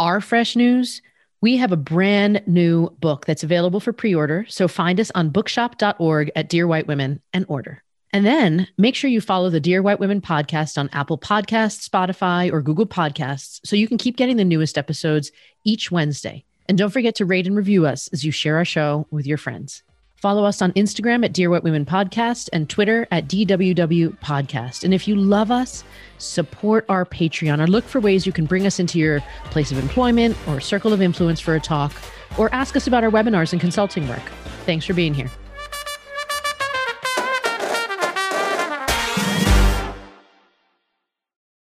our 0.00 0.20
fresh 0.20 0.56
news, 0.56 1.02
we 1.42 1.58
have 1.58 1.72
a 1.72 1.76
brand 1.76 2.42
new 2.46 2.88
book 3.00 3.26
that's 3.26 3.44
available 3.44 3.80
for 3.80 3.92
pre 3.92 4.14
order. 4.14 4.46
So 4.48 4.66
find 4.66 4.98
us 4.98 5.12
on 5.14 5.28
bookshop.org 5.28 6.32
at 6.34 6.48
Dear 6.48 6.66
White 6.66 6.86
Women 6.86 7.20
and 7.32 7.44
order. 7.48 7.84
And 8.12 8.26
then 8.26 8.66
make 8.76 8.94
sure 8.96 9.08
you 9.08 9.20
follow 9.20 9.50
the 9.50 9.60
Dear 9.60 9.82
White 9.82 10.00
Women 10.00 10.20
podcast 10.20 10.76
on 10.76 10.90
Apple 10.92 11.18
Podcasts, 11.18 11.88
Spotify, 11.88 12.52
or 12.52 12.60
Google 12.60 12.86
Podcasts 12.86 13.60
so 13.64 13.76
you 13.76 13.86
can 13.86 13.98
keep 13.98 14.16
getting 14.16 14.36
the 14.36 14.44
newest 14.44 14.76
episodes 14.76 15.30
each 15.64 15.90
Wednesday. 15.92 16.44
And 16.68 16.76
don't 16.76 16.90
forget 16.90 17.14
to 17.16 17.24
rate 17.24 17.46
and 17.46 17.56
review 17.56 17.86
us 17.86 18.08
as 18.12 18.24
you 18.24 18.32
share 18.32 18.56
our 18.56 18.64
show 18.64 19.06
with 19.10 19.26
your 19.26 19.38
friends. 19.38 19.82
Follow 20.16 20.44
us 20.44 20.60
on 20.60 20.72
Instagram 20.72 21.24
at 21.24 21.32
Dear 21.32 21.48
White 21.48 21.62
Women 21.62 21.86
Podcast 21.86 22.50
and 22.52 22.68
Twitter 22.68 23.08
at 23.10 23.26
DWW 23.26 24.18
Podcast. 24.18 24.84
And 24.84 24.92
if 24.92 25.08
you 25.08 25.16
love 25.16 25.50
us, 25.50 25.82
support 26.18 26.84
our 26.90 27.06
Patreon 27.06 27.58
or 27.58 27.66
look 27.66 27.84
for 27.84 28.00
ways 28.00 28.26
you 28.26 28.32
can 28.32 28.44
bring 28.44 28.66
us 28.66 28.78
into 28.78 28.98
your 28.98 29.20
place 29.46 29.72
of 29.72 29.78
employment 29.78 30.36
or 30.46 30.60
circle 30.60 30.92
of 30.92 31.00
influence 31.00 31.40
for 31.40 31.54
a 31.54 31.60
talk 31.60 31.92
or 32.36 32.52
ask 32.54 32.76
us 32.76 32.86
about 32.86 33.02
our 33.02 33.10
webinars 33.10 33.52
and 33.52 33.60
consulting 33.60 34.06
work. 34.08 34.22
Thanks 34.66 34.84
for 34.84 34.92
being 34.92 35.14
here. 35.14 35.30